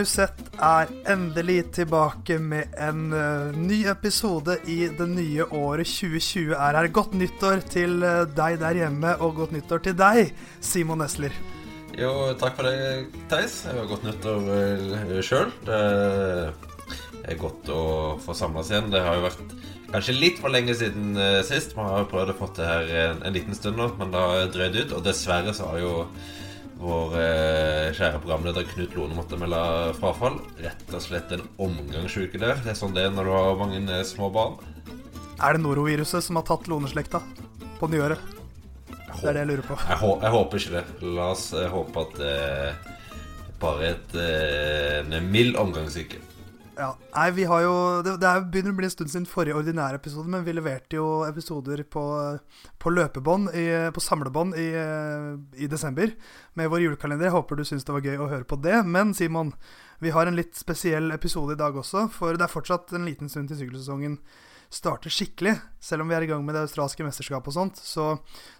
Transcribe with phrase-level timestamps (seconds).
[0.00, 6.78] Musett er endelig tilbake med en uh, ny episode i det nye året 2020 er
[6.78, 6.88] her.
[6.88, 10.30] Godt nyttår til uh, deg der hjemme, og godt nyttår til deg,
[10.64, 11.36] Simon Nesler.
[11.98, 13.58] Jo, takk for det, Theis.
[13.92, 15.52] Godt nyttår uh, sjøl.
[15.68, 15.84] Det
[17.28, 17.84] er godt å
[18.24, 18.88] få samles igjen.
[18.94, 19.56] Det har jo vært
[19.92, 21.12] kanskje litt for lenge siden
[21.44, 21.76] sist.
[21.76, 24.28] Vi har jo prøvd å få det her en, en liten stund nå, men det
[24.32, 24.96] har drøyd ut.
[24.96, 25.96] Og dessverre så har jo
[26.80, 29.60] vår eh, kjære programleder Knut Lone måtte melde
[29.98, 30.38] frafall.
[30.62, 32.60] Rett og slett en omgangsuke der.
[32.64, 34.58] Det er sånn det er når du har mange eh, små barn.
[35.40, 37.22] Er det noroviruset som har tatt Lone-slekta
[37.80, 38.20] på nyåret?
[39.20, 39.76] Det er det jeg lurer på.
[39.88, 40.84] Jeg, jeg håper ikke det.
[41.18, 42.90] La oss eh, håpe at det eh,
[43.60, 46.20] bare et, eh, en mild omgangsuke.
[46.80, 47.72] Ja, nei, vi har jo
[48.04, 51.08] Det, det begynner å bli en stund siden forrige ordinære episode, men vi leverte jo
[51.26, 52.04] episoder på,
[52.80, 53.50] på løpebånd,
[53.92, 54.68] på samlebånd, i,
[55.60, 56.14] i, desember
[56.56, 57.28] med vår julekalender.
[57.28, 58.78] Jeg håper du syns det var gøy å høre på det.
[58.88, 59.52] Men Simon,
[60.00, 63.28] vi har en litt spesiell episode i dag også, for det er fortsatt en liten
[63.28, 64.16] stund til sykkelsesongen
[64.70, 67.80] starter skikkelig, selv om vi er i gang med det australske mesterskapet og sånt.
[67.82, 68.04] Så,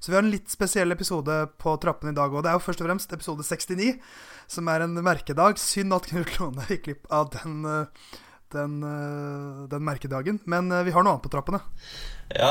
[0.03, 2.43] så, vi har en litt spesiell episode på trappene i dag òg.
[2.43, 3.93] Det er jo først og fremst episode 69,
[4.51, 5.61] som er en merkedag.
[5.63, 8.11] Synd at Knut Låne gikk glipp av den, eh,
[8.57, 10.43] den, eh, den, merkedagen.
[10.51, 11.63] Men eh, vi har noe annet på trappene.
[12.35, 12.51] Ja,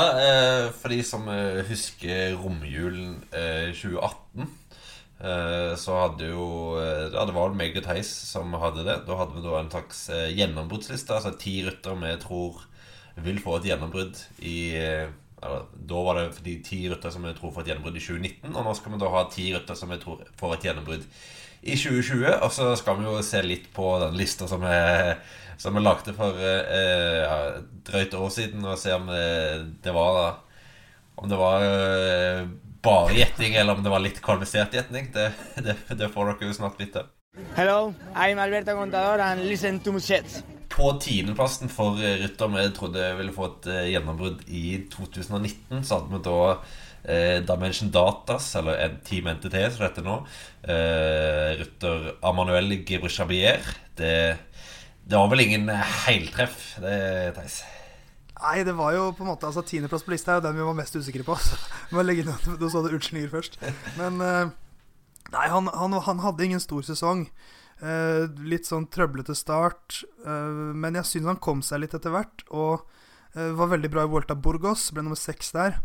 [0.76, 1.28] for de som
[1.70, 4.50] husker romjulen 2018
[5.80, 8.98] så hadde jo ja, Det var vel og Heis som hadde det.
[9.08, 10.02] Da hadde vi da en slags
[10.36, 11.16] gjennombruddsliste.
[11.16, 12.60] Altså ti rytter vi tror
[13.26, 17.54] vil få et gjennombrudd i eh, Da var det de ti rutter som jeg tror
[17.56, 18.54] får et gjennombrudd i 2019.
[18.54, 21.06] Og nå skal vi da ha ti rutter som jeg tror får et gjennombrudd
[21.62, 22.26] i 2020.
[22.40, 25.16] Og så skal vi jo se litt på den lista som jeg,
[25.60, 27.40] som jeg lagde for eh, ja,
[27.90, 30.46] drøyt år siden, og se om det, eh, det var
[31.20, 32.46] Om det var eh,
[32.82, 35.10] bare gjetning, eller om det var litt kvalifisert gjetning.
[35.12, 35.26] Det,
[35.66, 37.04] det, det får dere jo snart vite.
[37.58, 40.40] Hello, I'm Alberto Contador and listen to Musets.
[40.70, 46.14] På tiendeplassen for rytter vi trodde ville få et uh, gjennombrudd i 2019, så hadde
[46.14, 50.20] vi da uh, Dimension Datas, eller Team NTT, som det heter nå.
[50.68, 53.66] Uh, rytter Amanuel Gebrishabier.
[53.98, 54.14] Det,
[55.10, 55.68] det var vel ingen
[56.06, 56.96] heiltreff, det,
[57.40, 57.62] Theis?
[58.40, 60.64] Nei, det var jo på en måte Altså Tiendeplass på lista er jo den vi
[60.70, 61.36] var mest usikre på.
[61.44, 61.58] Så
[61.92, 63.60] må legge inn Du så det først.
[63.98, 64.22] Men
[65.34, 67.28] Nei, han, han, han hadde ingen stor sesong.
[67.80, 72.44] Uh, litt sånn trøblete start, uh, men jeg syns han kom seg litt etter hvert.
[72.52, 72.84] Og
[73.38, 75.80] uh, var veldig bra i Vuelta Burgos, ble nummer seks der.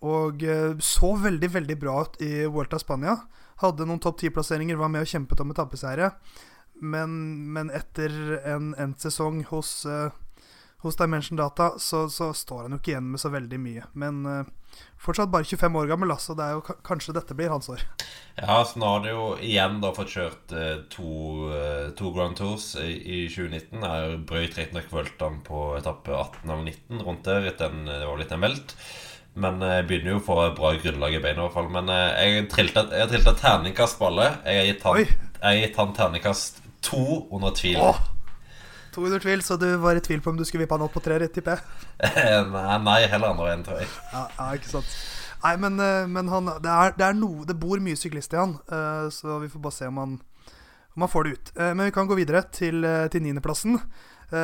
[0.00, 0.40] Og
[0.80, 3.18] så veldig, veldig bra ut i Vuelta Spania.
[3.60, 6.08] Hadde noen topp ti-plasseringer, var med og kjempet om etappeseiere.
[6.80, 7.18] Men,
[7.52, 8.08] men etter
[8.48, 9.84] en endt sesong hos,
[10.80, 13.90] hos Dimension Data, så, så, står han jo ikke igjen med så veldig mye.
[13.92, 14.24] Men
[15.00, 17.84] fortsatt bare 25 år gammel, så det er jo kanskje dette blir hans år.
[18.36, 21.12] Ja, så nå har de jo igjen da fått kjørt eh, to,
[21.56, 23.84] eh, to, Grand Tours i, i 2019.
[23.84, 27.50] Jeg brøyt riktignok Vøltan på etappe 18 eller 19 rundt der.
[27.68, 28.76] En, det var litt en velt.
[29.40, 31.68] Men jeg begynner jo å få bra grunnlag i beina, i hvert fall.
[31.72, 34.32] Men eh, jeg har trilta terningkast på alle.
[34.46, 34.78] Jeg
[35.40, 37.80] jeg har gitt han terningkast to under tvil.
[37.80, 38.00] Åh.
[38.94, 40.94] To under tvil, så du var i tvil på om du skulle vippe han opp
[40.96, 42.50] på tre, tipper jeg?
[42.54, 43.88] nei, nei, heller andre enn, jeg.
[44.10, 44.94] Ja, ja, ikke sant
[45.40, 48.40] Nei, men, eh, men han, det, er, det, er noe, det bor mye syklist i
[48.40, 50.18] han, uh, så vi får bare se om han,
[50.92, 51.52] om han får det ut.
[51.56, 52.84] Men vi kan gå videre til,
[53.14, 53.78] til niendeplassen,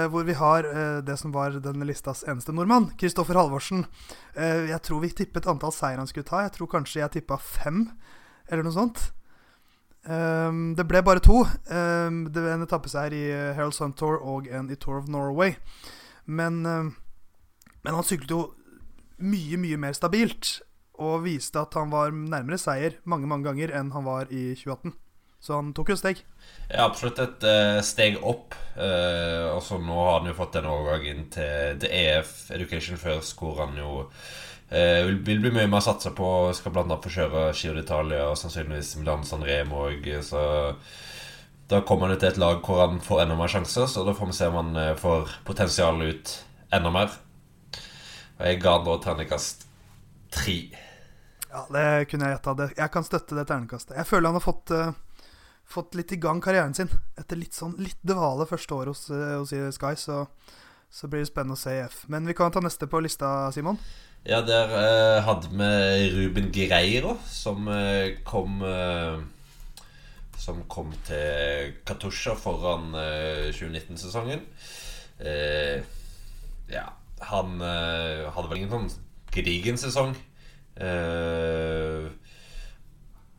[0.08, 0.64] hvor vi har
[1.04, 3.84] det som var denne listas eneste nordmann, Kristoffer Halvorsen.
[4.38, 6.44] jeg tror vi tippet antall seier han skulle ta.
[6.46, 7.82] Jeg tror kanskje jeg tippa fem,
[8.46, 9.02] eller noe sånt.
[10.06, 11.42] Um, det ble bare to.
[11.66, 13.24] Um, det ble en etappeseier i
[13.56, 15.56] Herald Sun Tour og en i Tour of Norway.
[16.26, 16.92] Men, um,
[17.82, 18.42] men han syklet jo
[19.18, 20.60] mye, mye mer stabilt.
[21.02, 24.94] Og viste at han var nærmere seier mange mange ganger enn han var i 2018.
[25.46, 26.22] Så han tok jo steg.
[26.70, 28.56] Ja, absolutt et uh, steg opp.
[28.78, 32.98] Uh, og så nå har han jo fått en overgang inn til, til EF Education
[33.00, 34.06] First, hvor han jo
[34.68, 36.28] Eh, vil, bli mye mer satsa på.
[36.56, 36.98] Skal bl.a.
[37.02, 40.08] få kjøre Giro d'Italia og sannsynligvis Milan San Remo òg.
[41.66, 43.86] Da kommer han ut til et lag hvor han får enda mer sjanser.
[43.90, 46.34] Så da får vi se om han eh, får potensial ut
[46.74, 47.14] enda mer.
[48.36, 49.66] Og jeg ga da terningkast
[50.34, 50.58] tre.
[51.46, 52.70] Ja, det kunne jeg gjetta.
[52.76, 53.96] Jeg kan støtte det terningkastet.
[53.96, 55.30] Jeg føler han har fått, uh,
[55.64, 56.90] fått litt i gang karrieren sin.
[57.16, 60.26] Etter litt sånn litt dvale første år hos, hos Sky, så,
[60.92, 62.02] så blir det spennende å se i F.
[62.12, 63.80] Men vi kan ta neste på lista, Simon.
[64.24, 69.18] Ja, der eh, hadde vi Ruben Gereiro, som eh, kom eh,
[70.38, 74.42] Som kom til Katusha foran 2019-sesongen.
[75.18, 75.82] Eh,
[76.70, 76.84] ja,
[77.20, 78.90] han eh, hadde vel ingen sånn
[79.34, 80.14] gedigen sesong.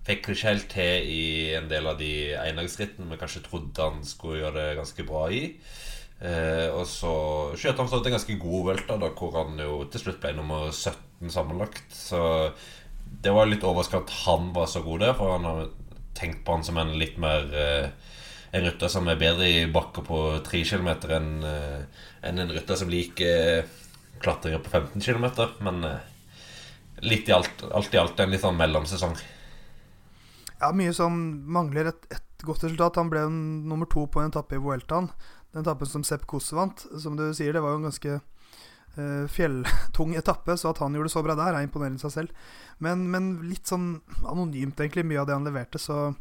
[0.08, 1.24] fikk ikke helt til i
[1.58, 5.44] en del av de endagsrittene vi kanskje trodde han skulle gjøre det ganske bra i.
[6.18, 7.14] Eh, og så
[7.60, 11.34] skjøt han en ganske god velt, da, hvor han jo til slutt ble nummer 17
[11.34, 11.86] sammenlagt.
[11.94, 12.22] Så
[13.22, 15.68] det var litt overraskende at han var så god der, for han har
[16.18, 17.90] tenkt på han som en litt mer eh,
[18.56, 22.80] En rytter som er bedre i bakker på 3 km enn eh, enn en rytter
[22.80, 23.68] som liker
[24.24, 25.26] klatringer på 15 km.
[25.62, 26.06] Men eh,
[27.06, 29.18] litt i alt, alt i alt en litt sånn mellomsesong.
[30.58, 31.20] Ja, mye som
[31.54, 32.98] mangler et, et godt resultat.
[32.98, 35.12] Han ble nummer to på en etappe i Vueltaen.
[35.54, 36.86] Den etappen som Sepp Koss vant.
[37.00, 41.10] Som du sier, det var jo en ganske uh, fjelltung etappe, så at han gjorde
[41.10, 42.52] det så bra der, er imponerende i seg selv.
[42.84, 45.82] Men, men, litt sånn anonymt, egentlig, mye av det han leverte.
[45.82, 46.12] Så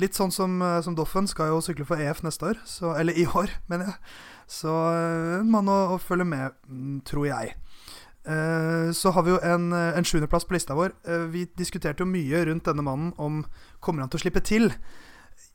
[0.00, 2.62] litt sånn som, uh, som Doffen skal jo sykle for EF neste år.
[2.68, 4.16] Så, eller i år, mener jeg.
[4.60, 7.58] Så uh, en mann å, å, følge med, mm, tror jeg.
[8.24, 10.94] Så har vi jo en, en sjuendeplass på lista vår.
[11.28, 13.42] Vi diskuterte jo mye rundt denne mannen om
[13.84, 14.70] kommer han til å slippe til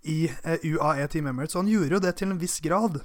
[0.04, 0.30] i
[0.64, 1.56] UAE Team Emirates.
[1.56, 3.02] Og han gjorde jo det til en viss grad.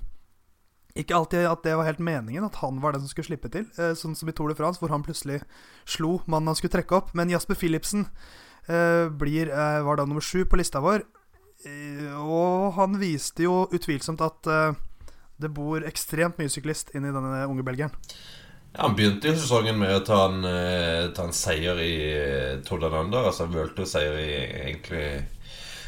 [0.94, 3.66] Ikke alltid at det var helt meningen, at han var den som skulle slippe til.
[3.82, 5.40] Eh, sånn som i Tour de France, hvor han plutselig
[5.90, 7.10] slo mannen han skulle trekke opp.
[7.18, 8.06] Men Jasper Philipsen
[8.68, 11.02] eh, blir, eh, var da nummer sju på lista vår.
[12.20, 14.48] Og han viste jo utvilsomt at
[15.40, 17.94] det bor ekstremt mye syklist inni denne unge belgieren.
[18.74, 20.44] Ja, han begynte jo sesongen med å ta en,
[21.16, 21.94] ta en seier i
[22.68, 23.30] Tour de Lander.
[23.30, 24.28] Altså World-seier i
[24.66, 25.06] egentlig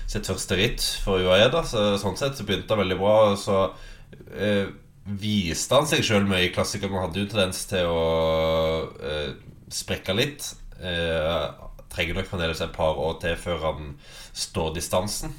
[0.06, 1.48] sitt første ritt for UAE.
[1.52, 3.16] da Så Sånn sett så begynte han veldig bra.
[3.40, 3.60] Så
[4.34, 4.68] eh,
[5.06, 6.94] viste han seg sjøl mye i klassikeren.
[6.96, 8.04] Han hadde jo tendens til å
[9.02, 9.32] eh,
[9.72, 10.52] sprekke litt.
[10.80, 11.44] Eh,
[11.92, 13.92] trenger nok fremdeles et par år til før han
[14.36, 15.34] står distansen.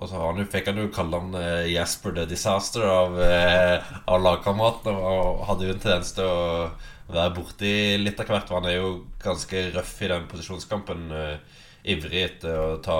[0.00, 4.22] Og så han, fikk han jo kalle han eh, Jasper the Disaster av, eh, av
[4.24, 4.96] lagkameratene.
[4.96, 6.70] Og hadde jo en tendens til å
[7.10, 8.48] være borti litt av hvert.
[8.48, 11.10] For han er jo ganske røff i den posisjonskampen.
[11.12, 11.58] Eh,
[11.92, 12.96] ivrig etter å ta,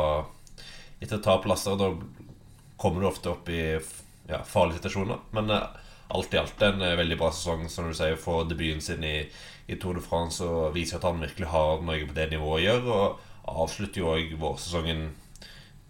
[1.01, 1.79] etter å ta plasser.
[1.81, 1.93] Da
[2.81, 3.63] kommer du ofte opp i
[4.31, 5.23] ja, farlige situasjoner.
[5.37, 5.67] Men eh,
[6.17, 9.17] alt i alt en eh, veldig bra sesong, som du sier, for debuten sin i,
[9.67, 12.65] i, Tour de France og viser at han virkelig har noe på det nivået å
[12.67, 13.01] gjøre.
[13.01, 15.11] Og avslutter jo òg vårsesongen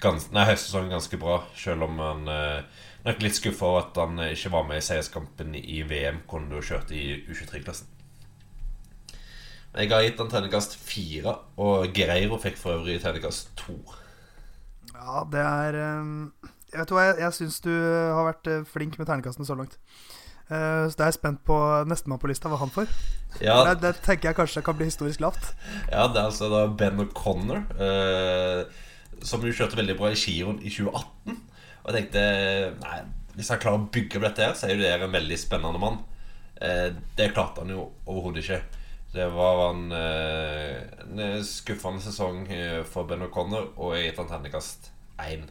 [0.00, 4.52] Nei, høstsesongen ganske bra, selv om han eh, nok litt skuffa over at han ikke
[4.54, 7.90] var med i seierskampen i VM, hvor han kjørte i U23-klassen.
[9.76, 13.76] Jeg har gitt han terningkast fire, og Gereiro fikk for øvrig terningkast to.
[15.00, 16.16] Ja, det er um
[16.70, 19.72] Vet hva, jeg, jeg syns du har vært eh, flink med ternekastene så langt.
[20.50, 21.56] Uh, så da er jeg spent på
[21.86, 22.90] nestemann på lista, hva han får.
[23.42, 23.56] Ja.
[23.68, 25.52] Det, det, tenker jeg kanskje kan bli historisk lavt.
[25.90, 28.62] Ja, det er altså da Ben O'Connor, uh,
[29.26, 31.38] som jo kjørte veldig bra i Giroen i 2018.
[31.80, 32.24] Og jeg tenkte
[32.82, 32.98] nei,
[33.36, 35.82] hvis han klarer å bygge opp dette her, så er jo det en veldig spennende
[35.82, 36.02] mann.
[36.58, 36.88] Uh,
[37.18, 38.62] det klarte han jo overhodet ikke.
[39.10, 42.44] Det var en, en skuffende sesong
[42.86, 45.48] for Ben O'Connor, og jeg gitt han terningkast én.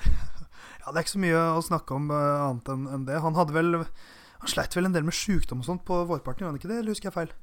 [0.80, 3.18] Ja, Det er ikke så mye å snakke om annet enn det.
[3.20, 3.74] Han hadde vel
[4.40, 6.78] Han sleit vel en del med sykdom og sånt på vårparten, gjorde han ikke det?
[6.80, 7.34] Eller husker jeg feil?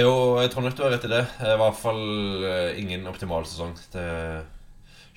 [0.00, 1.22] Jo, jeg tror nok du har rett i det.
[1.36, 2.04] Det var i hvert fall
[2.80, 3.76] ingen optimal sesong.
[3.92, 4.06] Det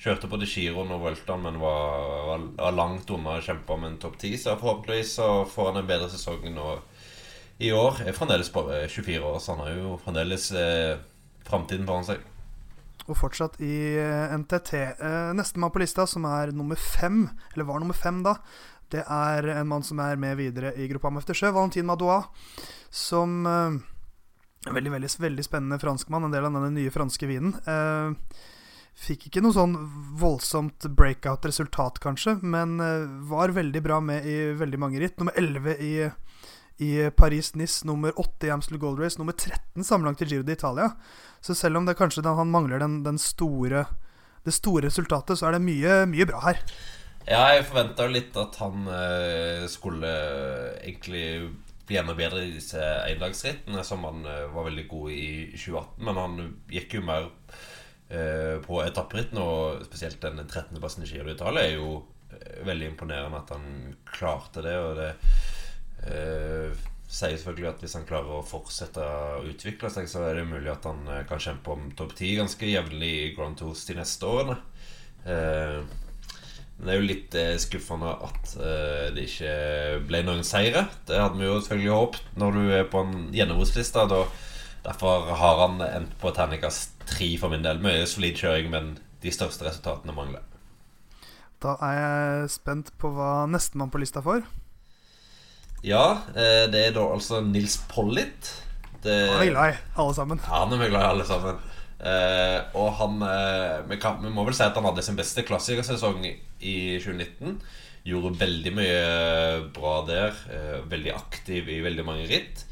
[0.00, 3.98] Kjørte både giroen og Vueltaen, men var, var, var, langt unna å kjempe om en
[4.00, 4.30] topp ti.
[4.40, 6.68] Så forhåpentligvis så får han en bedre sesong nå
[7.60, 8.02] i år.
[8.06, 10.98] Er fremdeles bare 24 år, så han har jo fremdeles eh,
[11.46, 12.26] framtiden foran seg
[13.10, 14.72] og fortsatt i eh, NTT.
[14.78, 18.36] Eh, Nestemann på lista, som er nummer fem, eller var nummer fem da,
[18.90, 22.22] det er en mann som er med videre i gruppa med Eftersjø, Valentin Madoua,
[22.90, 23.80] som eh,
[24.60, 27.54] Veldig, veldig, veldig spennende franskmann, en del av denne nye franske vinen.
[27.64, 28.34] Eh,
[29.00, 29.72] fikk ikke noe sånn
[30.20, 35.16] voldsomt breakout-resultat, kanskje, men eh, var veldig bra med i veldig mange ritt.
[35.16, 35.94] Nummer 11 i
[36.80, 40.94] i Paris-Nice, nummer 8 i Amstel Gold Race, nummer 13 sammenlagt i Giro d'Italia.
[41.40, 43.84] Så selv om det kanskje den, han mangler den, den, store,
[44.44, 46.62] det store resultatet, så er det mye, mye bra her.
[47.28, 50.14] Ja, jeg forventa litt at han eh, skulle
[50.80, 51.26] egentlig
[51.90, 56.02] bli enda bedre i disse endagsrittene, som han eh, var veldig god i 2018.
[56.08, 56.40] Men han
[56.72, 57.28] gikk jo mer
[58.08, 61.96] eh, på etapperitten, og spesielt den 13.-plassen i Giro d'Italia er jo
[62.32, 64.76] eh, veldig imponerende at han klarte det.
[64.80, 65.10] Og det
[66.06, 66.72] eh,
[67.10, 70.70] sier selvfølgelig at hvis han klarer å fortsette å utvikle seg, så er det mulig
[70.72, 74.28] at han eh, kan kjempe om topp ti ganske jevnlig i Grand Tours de neste
[74.30, 74.60] årene.
[75.26, 75.80] Eh,
[76.80, 79.56] men det er jo litt eh, skuffende at eh, det ikke
[80.08, 80.86] ble noen seire.
[81.08, 84.06] Det hadde vi jo selvfølgelig håpet når du er på en gjennombrudsliste.
[84.86, 87.82] Derfor har han endt på terningkast tre for min del.
[87.84, 90.46] Mye solid kjøring, men de største resultatene mangler.
[91.60, 94.46] Da er jeg spent på hva nestemann på lista får.
[95.86, 98.52] Ja, eh, det er da altså Nils Pollitt.
[99.00, 100.40] Det, han er glad i alle sammen.
[100.44, 101.60] Ja, han er glad i alle sammen.
[102.00, 105.44] Eh, og han eh, vi, kan, vi må vel si at han hadde sin beste
[105.48, 107.60] klassikersesong i 2019.
[108.08, 109.00] Gjorde veldig mye
[109.76, 110.36] bra der.
[110.52, 112.66] Eh, veldig aktiv i veldig mange ritt.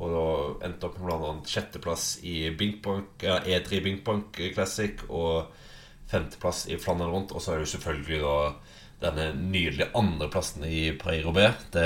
[0.00, 0.26] Og da
[0.68, 1.32] endte opp med bl.a.
[1.48, 5.50] sjetteplass i Binkbank, ja, E3 Binkbank Classic og
[6.08, 7.34] femteplass i Flandern rundt.
[7.36, 8.38] Og så er det jo selvfølgelig da
[9.00, 11.68] denne nydelige andreplassen i Paris Roubais.
[11.72, 11.84] Det,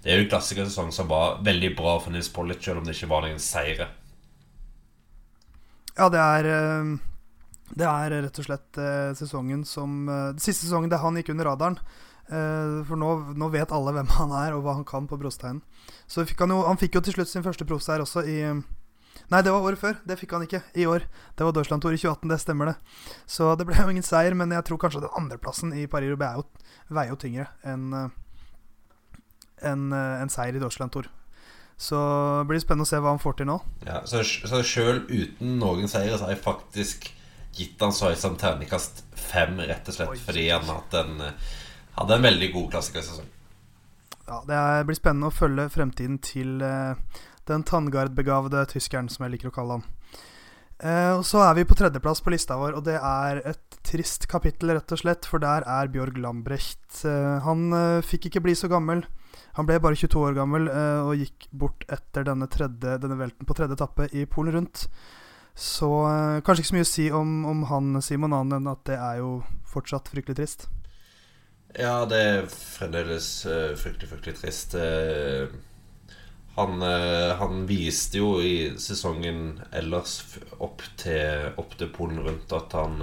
[0.00, 2.96] det er jo en klassikersesong som var veldig bra for Nils Pollitt, selv om det
[2.96, 3.90] ikke var noen seire.
[5.98, 6.92] Ja, det er eh,
[7.76, 11.52] Det er rett og slett eh, sesongen som eh, Siste sesongen der han gikk under
[11.52, 11.82] radaren.
[12.30, 15.64] For nå, nå, vet alle hvem han er, og hva han kan på brosteinen.
[16.06, 18.36] Så fikk han jo Han fikk jo til slutt sin første proffseier også i
[19.30, 19.98] Nei, det var året før.
[20.06, 21.08] Det fikk han ikke i år.
[21.34, 22.76] Det var Deutschland Tour i 2018, det stemmer det.
[23.26, 26.70] Så det ble jo ingen seier, men jeg tror kanskje den andreplassen i Paris Roubais
[26.86, 27.90] veier jo tyngre enn
[29.66, 31.08] en, en seier i Deutschland Tour.
[31.80, 31.96] Så
[32.42, 33.56] det blir spennende å se hva han får til nå.
[33.86, 37.08] Ja, så, så sjøl uten noen seier så har jeg faktisk
[37.56, 41.22] gitt han Soysan terningkast fem, rett og slett, Oi, fordi han en,
[41.96, 43.30] hadde en veldig god klassikersesong.
[44.30, 46.92] Ja, det blir spennende å følge fremtiden til uh,
[47.50, 49.88] den tanngardbegavede tyskeren, som jeg liker å kalle han.
[50.80, 54.28] Uh, og Så er vi på tredjeplass på lista vår, og det er et trist
[54.30, 55.26] kapittel, rett og slett.
[55.26, 56.84] For der er Bjørg Lambrecht.
[57.02, 57.72] Uh, han
[58.06, 59.02] fikk ikke bli så gammel.
[59.58, 63.48] Han ble bare 22 år gammel uh, og gikk bort etter denne, tredje, denne, velten
[63.48, 64.84] på tredje etappe i Polen rundt.
[65.58, 68.84] Så uh, kanskje ikke så mye å si om, om han, Simon, annet enn at
[68.88, 70.68] det er jo fortsatt fryktelig trist.
[71.76, 74.78] Ja, det er fremdeles uh, fryktelig, fryktelig trist.
[76.56, 80.18] Han, han, viste jo i sesongen ellers
[80.58, 82.98] opp til, opp til Polen rundt at han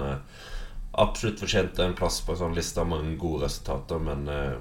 [0.98, 4.56] absolutt fortjente en plass på en sånn liste av mange gode resultater, men Eh,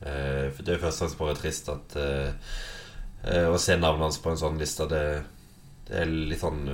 [0.00, 2.32] for Det er først og fremst bare trist at eh,
[3.28, 5.04] eh, å se navnet hans på en sånn liste, det,
[5.88, 6.64] det er litt sånn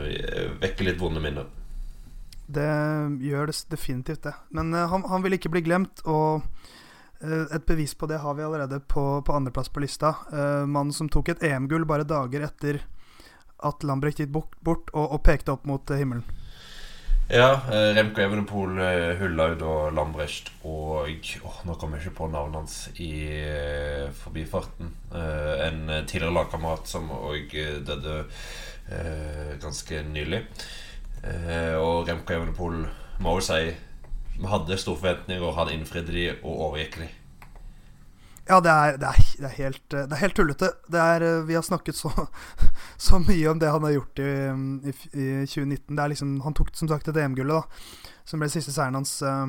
[0.63, 1.51] vekker litt vonde minner.
[2.47, 2.71] Det
[3.27, 4.35] gjør det definitivt, det.
[4.55, 6.47] Men han, han, vil ikke bli glemt, og
[7.19, 10.13] et bevis på det har vi allerede på, på andreplass på lista.
[10.69, 12.79] Mannen som tok et EM-gull bare dager etter
[13.67, 16.23] at Lambrecht gikk bort, og, og pekte opp mot himmelen.
[17.29, 22.29] Ja, eh, Remco Evenepool, eh, Hullaud og Lambrecht og oh, Nå kommer jeg ikke på
[22.31, 23.11] navnet hans i
[23.43, 24.93] uh, forbifarten.
[25.11, 27.51] En tidligere lagkamerat som òg
[27.87, 28.21] døde
[29.59, 30.45] ganske nylig.
[31.81, 32.87] og Remco Evenepool
[33.19, 33.75] må jo si
[34.37, 37.09] Vi hadde store forventninger, og han innfridde de og overgikk de.
[38.49, 40.71] Ja, det er, det, er, det, er helt, det er, helt, tullete.
[40.93, 42.13] Er, vi har snakket så,
[43.09, 44.33] så, mye om det han har gjort i,
[44.91, 46.03] i, i 2019.
[46.15, 47.79] Liksom, han tok som sagt et EM-gullet,
[48.27, 49.47] som ble siste seieren hans uh,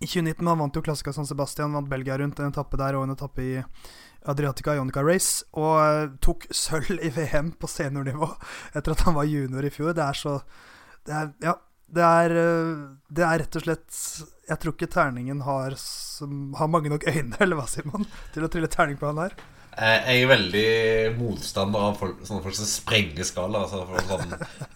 [0.00, 0.46] i 2019.
[0.46, 3.44] Han vant jo Klassika San Sebastian, vant Belgia rundt en etappe der og en etappe
[3.44, 3.54] i
[4.28, 5.44] Adriatica Ionica Race.
[5.58, 8.32] Og tok sølv i VM på seniornivå
[8.74, 9.94] etter at han var junior i fjor.
[9.96, 10.40] Det er så
[11.08, 11.54] det er, Ja,
[11.88, 14.00] det er, eh, det er, rett og slett
[14.48, 15.76] Jeg tror ikke terningen har,
[16.58, 19.38] har mange nok øyne, eller hva, Simon, til å trille terning på han her.
[19.78, 20.70] Jeg er veldig
[21.20, 23.60] motstander av folk, sånne folk som sprenger skala.
[23.62, 24.32] Altså folk sånn,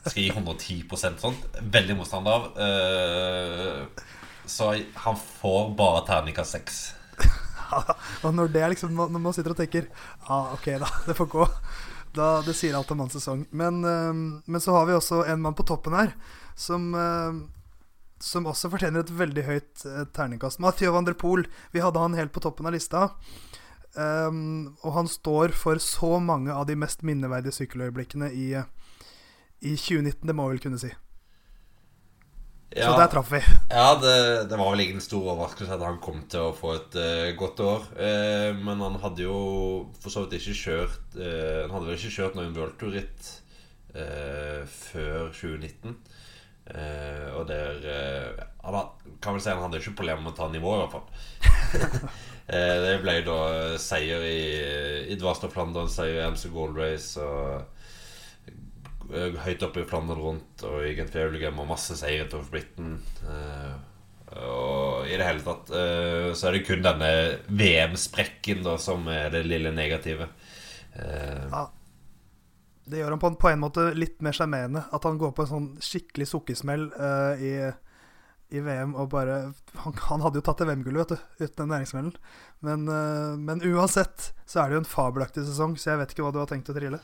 [0.07, 1.49] skal gi 110 sånt.
[1.75, 2.45] Veldig motstander av.
[2.63, 4.05] Eh,
[4.47, 4.69] så
[5.03, 6.79] han får bare terningkast seks.
[8.23, 9.87] og når det er liksom Når man sitter og tenker
[10.27, 11.49] ah, Ok, da, det får gå.
[12.15, 13.43] Da, det sier alt om hans sesong.
[13.51, 16.15] Men, eh, men så har vi også en mann på toppen her
[16.55, 17.33] som, uh,
[18.23, 20.63] som også fortjener et veldig høyt uh, terningkast.
[20.63, 23.09] Mathieu van der Poel, vi hadde han helt på toppen av lista.
[23.93, 28.47] Um, og han står for så mange av de mest minneverdige sykkeløyeblikkene i,
[29.61, 30.93] i 2019, det må vi vel kunne si.
[32.73, 33.41] Ja, så der traff vi.
[33.69, 34.15] Ja, det,
[34.49, 37.61] det, var vel ingen stor overraskelse at han kom til å få et uh, godt
[37.61, 37.85] år.
[37.99, 39.37] Uh, men han hadde jo
[40.01, 43.39] for så vidt ikke kjørt uh, Han hadde vel ikke kjørt noen worldtour-ritt
[43.93, 45.99] før 2019.
[46.63, 50.47] Uh, og der uh, Han kan vel si han hadde ikke problemer med å ta
[50.51, 51.07] nivå, i hvert fall.
[52.47, 53.39] uh, det ble da
[53.83, 54.43] seier i,
[55.11, 57.69] i Dvarstad Flandern, seier i MC Gold Race og
[59.13, 62.95] høyt oppe i Flandern rundt og i Gent Faulegem og masse seire til Britain.
[64.33, 67.11] og i det hele tatt så er det kun denne
[67.51, 70.31] VM-sprekken da som er det lille negative.
[70.97, 71.67] ja
[72.85, 74.85] det gjør han på en, på en måte litt mer sjarmerende.
[74.95, 77.53] At han går på en sånn skikkelig sukkersmell uh, i,
[78.53, 79.37] i, VM og bare
[79.85, 82.17] Han, han hadde jo tatt VM-gullet, vet du, uten den næringsmellen.
[82.67, 86.27] Men, uh, men, uansett så er det jo en fabelaktig sesong, så jeg vet ikke
[86.27, 87.01] hva du har tenkt å trille.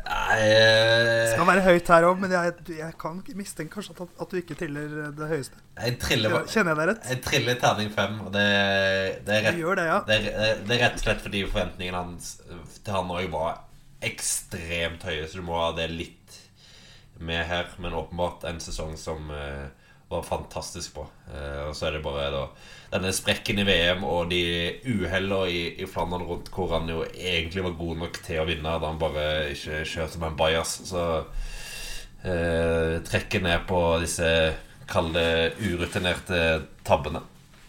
[0.00, 4.32] Nei Det skal være høyt her òg, men jeg, jeg, kan mistenke kanskje at, at,
[4.32, 5.60] du ikke triller det høyeste.
[5.76, 7.08] Jeg triller, Kjenner jeg deg rett?
[7.10, 8.46] Jeg triller terning fem, og det,
[9.26, 9.98] det, er rett, det, ja.
[10.08, 12.32] det, er, det, er, rett og slett fordi forventningene hans
[12.80, 13.60] til han òg var
[14.04, 16.38] ekstremt høye, så du må ha det litt
[17.20, 19.68] med her, men åpenbart en sesong som eh,
[20.10, 21.06] var fantastisk bra.
[21.34, 22.44] Eh, og så er det bare da
[22.90, 24.42] denne sprekken i VM og de
[24.88, 28.72] uhellene i, i Flandern rundt hvor han jo egentlig var god nok til å vinne,
[28.82, 30.74] da han bare ikke kjørte med en bajas.
[30.90, 31.04] Så
[32.24, 34.32] eh, trekket ned på disse
[34.90, 37.22] kalde, urutinerte tabbene.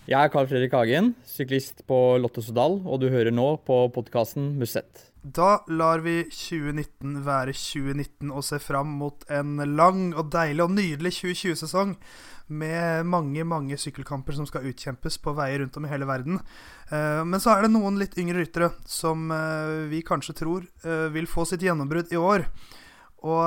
[0.10, 4.56] Jeg er Carl Fredrik Hagen, syklist på Lotto Sodal, og du hører nå på podkasten
[4.58, 5.11] Musett.
[5.22, 10.74] Da lar vi 2019 være 2019 og ser fram mot en lang og deilig og
[10.74, 11.94] nydelig 2020-sesong
[12.52, 16.42] med mange mange sykkelkamper som skal utkjempes på veier rundt om i hele verden.
[16.90, 21.08] Eh, men så er det noen litt yngre ryttere som eh, vi kanskje tror eh,
[21.14, 22.48] vil få sitt gjennombrudd i år.
[23.22, 23.46] Og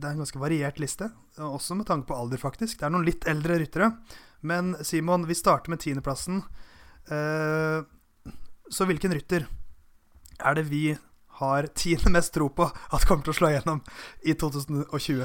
[0.00, 2.78] det er en ganske variert liste, også med tanke på alder, faktisk.
[2.80, 3.90] Det er noen litt eldre ryttere.
[4.48, 6.40] Men Simon, vi starter med tiendeplassen.
[8.72, 9.44] Så hvilken rytter
[10.44, 10.84] er det vi
[11.40, 13.82] har tiende mest tro på at kommer til å slå gjennom
[14.22, 15.22] i 2020?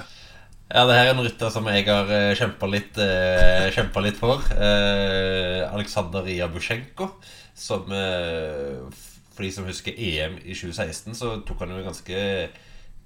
[0.68, 4.44] Ja, det her er en rytter som jeg har uh, kjempa litt, eh, litt, for.
[4.52, 7.14] Eh, Aleksandr Jabusjenko.
[7.58, 12.24] Som For de som husker EM i 2016, så tok han jo ganske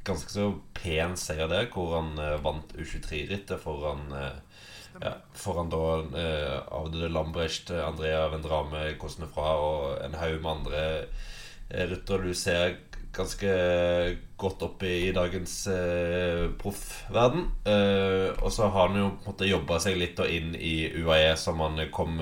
[0.01, 4.09] Ganske så pen seier der, hvor han vant U23-rittet foran
[4.99, 5.83] ja, foran da
[6.19, 10.81] eh, avdøde Lambrecht, Andrea Vendrame Kosnefra og en haug med andre
[11.73, 12.77] Eh, og du ser
[13.11, 13.53] ganske
[14.39, 17.47] godt opp i, i dagens eh, proffverden.
[17.67, 19.35] Eh, og så har han jo på
[19.75, 22.21] en seg litt inn i UAE, som han kom,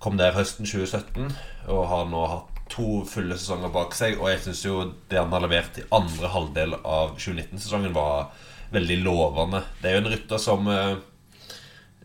[0.00, 1.30] kom der høsten 2017.
[1.74, 4.18] Og har nå hatt to fulle sesonger bak seg.
[4.20, 8.32] Og jeg syns jo det han har levert i andre halvdel av 2019-sesongen, var
[8.74, 9.62] veldig lovende.
[9.80, 10.96] Det er jo en rytter som eh,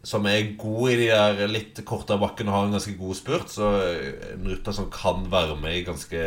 [0.04, 3.52] som er god i de der litt kortere bakkene og har en ganske god spurt.
[3.52, 3.68] Så
[4.34, 6.24] en rytter som kan være med i ganske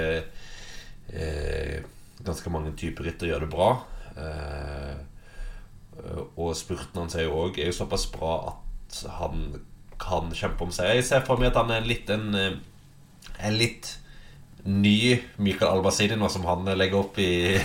[1.13, 1.81] eh,
[2.23, 3.71] Ganske mange typer ritt og gjøre det bra.
[4.15, 5.01] Eh,
[6.39, 9.57] og spurten hans er jo òg er jo såpass bra at han
[9.99, 11.01] kan kjempe om seg.
[11.01, 13.91] Jeg ser for meg at han er litt en, en litt
[14.63, 17.59] ny Michael Albasini nå som han legger opp i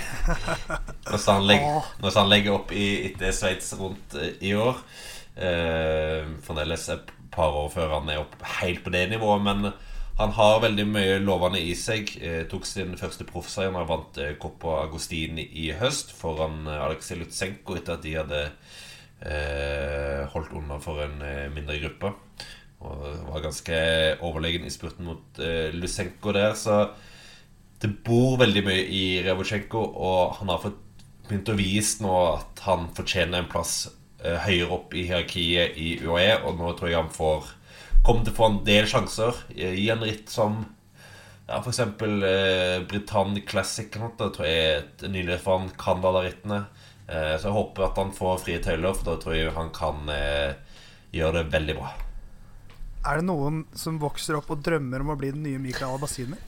[1.11, 4.81] Når han legger, når han legger opp i etter Sveits rundt i år.
[5.37, 9.43] Eh, fremdeles et par år før han er opp helt på det nivået.
[9.45, 9.71] Men
[10.17, 12.15] han har veldig mye lovende i seg.
[12.17, 14.33] Eh, tok sin første proffseier da han vant eh,
[14.77, 18.39] Agostini i høst foran eh, Aleksej Lutsenko etter at de hadde
[19.21, 21.21] eh, holdt unna for en
[21.53, 22.15] mindre gruppe.
[22.77, 23.77] Og var ganske
[24.25, 25.39] overlegen i spurten mot
[25.73, 26.51] Lutsenko der.
[26.53, 26.83] Så
[27.81, 30.67] det bor veldig mye i Revosjenko, og han har
[31.27, 36.39] begynt å vise nå at han fortjener en plass høyere opp i hierarkiet i UAE,
[36.41, 37.51] og nå tror jeg han får
[38.07, 40.61] kommer til å få en del sjanser i en ritt som
[41.47, 41.79] ja, f.eks.
[41.79, 43.91] Eh, Britannia Classic.
[43.91, 46.65] Da tror jeg er et nylig for Canada-rittene.
[47.07, 50.11] Eh, så jeg håper at han får frie tøyler, for da tror jeg han kan
[50.11, 50.83] eh,
[51.15, 51.93] gjøre det veldig bra.
[53.07, 56.39] Er det noen som vokser opp og drømmer om å bli den nye Mikael Albasini?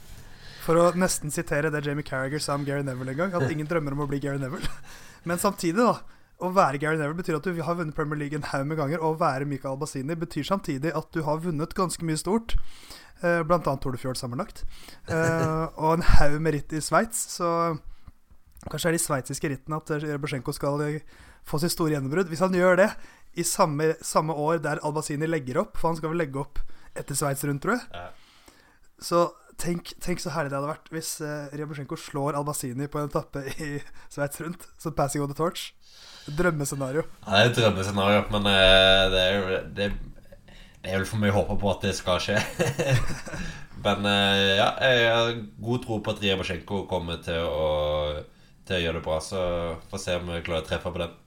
[0.66, 3.68] For å nesten sitere det Jamie Carriager sa om Gary Neville en gang, at ingen
[3.68, 4.68] drømmer om å bli Gary Neville.
[5.28, 8.48] Men samtidig, da å være Gary Neville betyr at du har vunnet Premier League en
[8.52, 9.02] haug med ganger.
[9.02, 12.56] Og å være Michael Albasini betyr samtidig at du har vunnet ganske mye stort.
[13.20, 14.64] Eh, blant annet Tour de Fjord sammenlagt.
[15.12, 17.26] Eh, og en haug med ritt i Sveits.
[17.36, 17.50] Så
[18.70, 20.86] kanskje er det de sveitsiske rittene at Rebosjenko skal
[21.48, 22.32] få sitt store gjennombrudd.
[22.32, 22.90] Hvis han gjør det
[23.40, 26.64] i samme, samme, år der Albasini legger opp, for han skal vel legge opp
[26.98, 28.08] etter Sveits rundt, tror jeg.
[29.00, 29.28] Så
[29.60, 33.44] tenk, tenk, så herlig det hadde vært hvis uh, Rebosjenko slår Albasini på en etappe
[33.58, 33.72] i
[34.14, 34.68] Sveits rundt.
[34.82, 35.74] Som passing of the torch.
[36.30, 37.06] Drømmescenario.
[37.26, 39.90] Ja, det er et drømmescenario, men uh, det, er jo, det,
[40.84, 42.38] det er vel for mye å håpe på at det skal skje.
[43.86, 47.72] men uh, ja, jeg har god tro på at Rebosjenko kommer til å,
[48.68, 49.20] til å gjøre det bra.
[49.24, 49.42] Så
[49.92, 51.19] får se om vi klarer å treffe på den.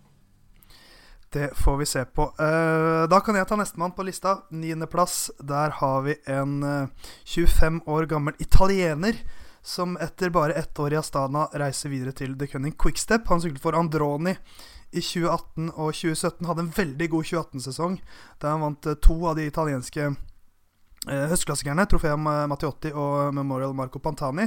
[1.33, 2.23] Det får vi se på.
[2.23, 4.42] Uh, da kan jeg ta nestemann på lista.
[4.53, 5.31] Niendeplass.
[5.40, 6.88] Der har vi en uh,
[7.25, 9.16] 25 år gammel italiener
[9.62, 13.25] som etter bare ett år i Astana reiser videre til The Cunning Quickstep.
[13.33, 14.35] Han syklet for Androni
[14.90, 16.51] i 2018 og 2017.
[16.51, 17.97] Hadde en veldig god 2018-sesong
[18.42, 20.11] der han vant uh, to av de italienske
[21.09, 24.45] høstklassikerne, Trofea Mattiotti og Memorial Marco Pantani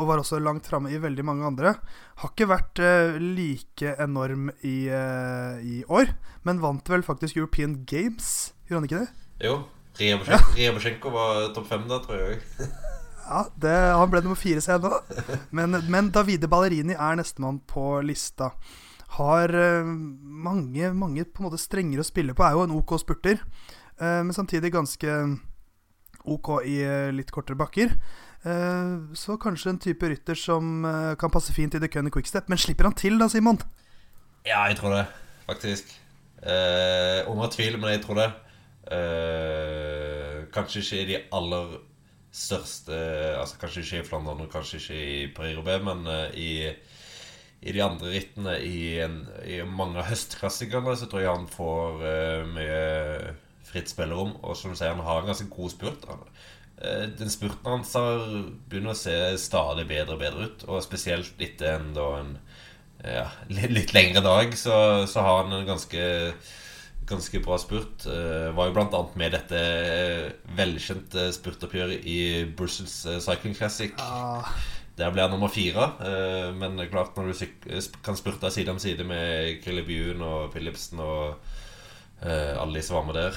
[0.00, 1.74] og var også langt framme i veldig mange andre.
[2.22, 6.14] Har ikke vært uh, like enorm i, uh, i, år,
[6.48, 9.26] men vant vel faktisk European Games, gjorde han ikke det?
[9.48, 9.58] Jo.
[10.00, 12.38] Riabosjenko var topp fem da, tror jeg.
[13.30, 15.02] ja, det, han ble nummer fire seg ennå.
[15.56, 18.54] Men, men Davide Ballerini er nestemann på lista.
[19.18, 19.52] Har
[19.84, 22.46] mange, mange på en måte strenger å spille på.
[22.46, 23.42] Er jo en OK spurter,
[23.98, 25.16] men samtidig ganske
[26.24, 26.80] OK i
[27.14, 27.94] litt kortere bakker.
[28.40, 32.48] Eh, så kanskje en type rytter som eh, kan passe fint i The Cunny Quickstep.
[32.48, 33.60] Men slipper han til da, Simon?
[34.46, 35.04] Ja, jeg tror det,
[35.46, 35.92] faktisk.
[36.40, 38.30] Eh, under tvil, men jeg tror det.
[38.90, 41.74] Eh, kanskje ikke i de aller
[42.34, 42.96] største
[43.38, 46.50] Altså Kanskje ikke i Flandern og kanskje ikke i Paris-Roubais, men eh, i,
[47.60, 52.04] i de andre rittene i, en, i mange av høstklassikerne så tror jeg han får
[52.08, 52.82] eh, mye
[53.70, 54.36] fritt spillerom.
[54.42, 56.08] Og som du sier, han har en ganske god spurt.
[56.80, 58.24] Eh, den spurten hans har
[58.70, 60.64] begynner å se stadig bedre og bedre ut.
[60.68, 62.34] Og spesielt etter en, da, en
[63.04, 66.08] ja, litt, litt lengre dag, så, så har han en ganske
[67.10, 68.04] ganske bra spurt.
[68.06, 69.60] Uh, var jo annet med dette
[70.54, 72.20] velkjente spurtoppgjøret i
[72.54, 73.96] Brussels Cycling Classic.
[73.98, 74.46] Ah.
[75.00, 75.88] Der ble han nummer fire.
[76.60, 80.50] Men det er klart når du kan spurte side om side med Krille Bjuen og
[80.52, 81.40] Philipsen og
[82.20, 83.36] alle de som var med der,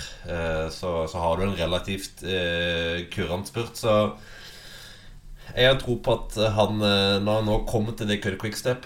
[0.76, 2.19] så, så, har du en relativt
[3.13, 3.80] kurant spurt.
[3.80, 3.93] Så
[5.56, 8.84] jeg har tro på at han, når han nå kommer til det Cut Quickstep,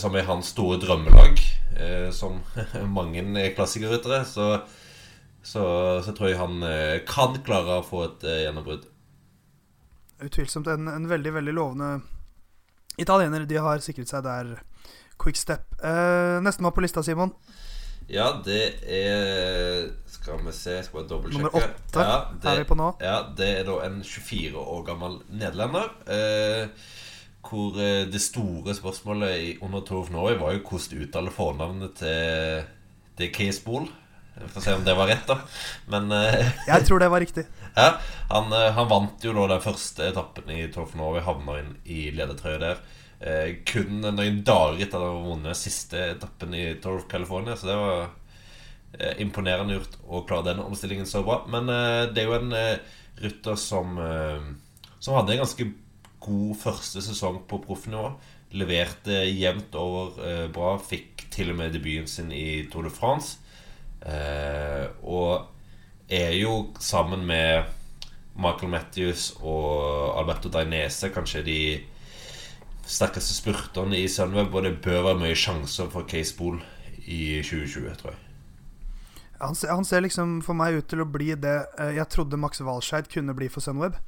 [0.00, 1.42] som er hans store drømmelag
[1.80, 2.40] eh, som
[2.98, 4.60] mange klassikerryttere, så,
[5.42, 5.64] så,
[6.04, 8.86] så, tror jeg han eh, kan klare å få et eh, gjennombrudd.
[10.26, 11.90] Utvilsomt en, en, veldig, veldig lovende
[12.96, 13.44] italiener.
[13.48, 14.56] De har sikret seg der
[15.20, 15.76] quickstep.
[15.84, 17.34] Eh, Nestemann på lista, Simon?
[18.10, 21.42] Ja, det er Skal vi se, skal bare dobbeltsjekke.
[21.42, 22.92] Nummer åtte ja, det, er vi på nå.
[23.02, 25.92] Ja, det er da en 24 år gammel nederlender.
[26.10, 26.86] Eh,
[27.46, 32.66] hvor eh, det store spørsmålet under Tour of Norway var jo hvordan uttale fornavnet til,
[33.18, 33.86] til Case Bool.
[34.36, 35.38] For å se om det var rett, da.
[35.88, 37.46] Men uh, Jeg tror det var riktig.
[37.76, 37.98] Ja,
[38.30, 41.72] han, uh, han, vant jo da den første etappen i Tour of Norway, havna inn
[41.84, 42.82] i ledertrøya der.
[43.16, 47.56] Uh, kun noen dager etter at han vunnet siste etappen i Tour of California.
[47.56, 48.14] Så det var
[49.20, 51.42] imponerende gjort å klare den omstillingen så bra.
[51.52, 52.54] Men det er jo en
[53.20, 53.98] rytter som,
[54.96, 55.66] som hadde en ganske
[56.26, 58.10] god første sesong på proffnivå.
[58.56, 60.76] Leverte jevnt over eh, bra.
[60.82, 63.38] Fikk til og med debuten sin i Tour de France.
[64.06, 65.48] Eh, og
[66.08, 67.66] er jo sammen med
[68.36, 71.60] Michael Matthews og Alberto Dainese kanskje de
[72.86, 76.60] sterkeste spurterne i Sunweb, og det bør være mye sjanser for Case Pool
[77.06, 78.22] i 2020, tror jeg.
[79.42, 82.38] Han ser, han ser, liksom for meg ut til å bli det eh, jeg trodde
[82.40, 83.98] Max Walscheid kunne bli for Sunweb.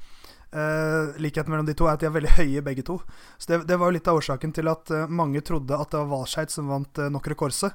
[0.49, 2.95] Uh, likheten mellom de to er at de er veldig høye, begge to.
[3.37, 6.01] Så Det, det var jo litt av årsaken til at uh, mange trodde at det
[6.01, 7.69] var Walscheid som vant uh, Nokre Korse.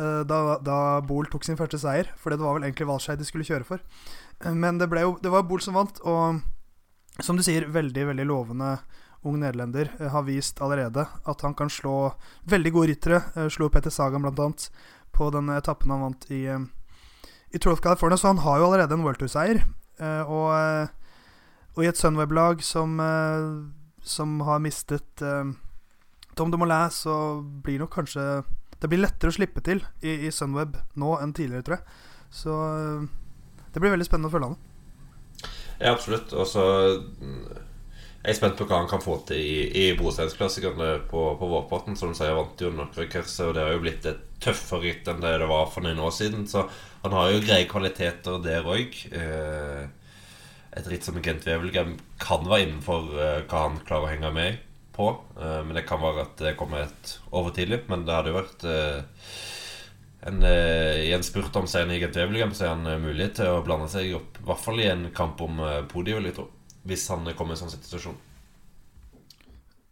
[0.00, 2.10] uh, da, da Bol tok sin første seier.
[2.18, 3.84] For det var vel egentlig Walscheid de skulle kjøre for.
[4.50, 6.42] men det, jo, det var Bol som vant, og
[7.22, 8.74] som du sier, veldig, veldig lovende
[9.26, 9.90] ung nederlender.
[10.10, 12.12] har vist allerede at han kan slå
[12.44, 13.50] veldig gode ryttere.
[13.50, 14.50] slo Peter Sagan bl.a.
[15.12, 16.44] på den etappen han vant i,
[17.50, 19.64] i Tour California, så han har jo allerede en World Tour-seier.
[20.26, 20.88] og
[21.78, 22.96] og i et Sunweb-lag som,
[24.02, 25.22] som har mistet
[26.34, 28.24] Tom Dumoulin, så blir nok kanskje
[28.82, 32.02] Det blir lettere å slippe til i, i Sunweb nå enn tidligere, tror jeg.
[32.30, 32.54] Så
[33.72, 34.58] det blir veldig spennende å følge han.
[35.78, 36.34] Ja, absolutt.
[36.34, 36.64] Og så
[36.98, 37.42] mm,
[38.28, 41.94] jeg er spent på hva han kan få til i, i brosteinsklassikerne på, på Vårparten.
[41.96, 45.08] Som du sier, vant jo noen kurser, og det har jo blitt et tøffere ritt
[45.08, 46.44] enn det det var for noen år siden.
[46.50, 46.66] Så
[47.06, 48.98] han har jo greie kvaliteter der òg.
[49.16, 49.86] Eh,
[50.76, 54.60] et ritt som Gent Wevelgem kan være innenfor uh, hva han klarer å henge med
[54.92, 55.08] på.
[55.38, 57.80] Uh, men det kan være at det kommer et over tidlig.
[57.88, 58.68] Men det hadde jo vært
[60.28, 63.64] en, I en spurt om seieren i Gent Wevelgem så er han mulig til å
[63.64, 66.50] blande seg opp, i hvert fall i en kamp om podiet, vil jeg tro.
[66.88, 68.18] Hvis han kommer i en sånn situasjon.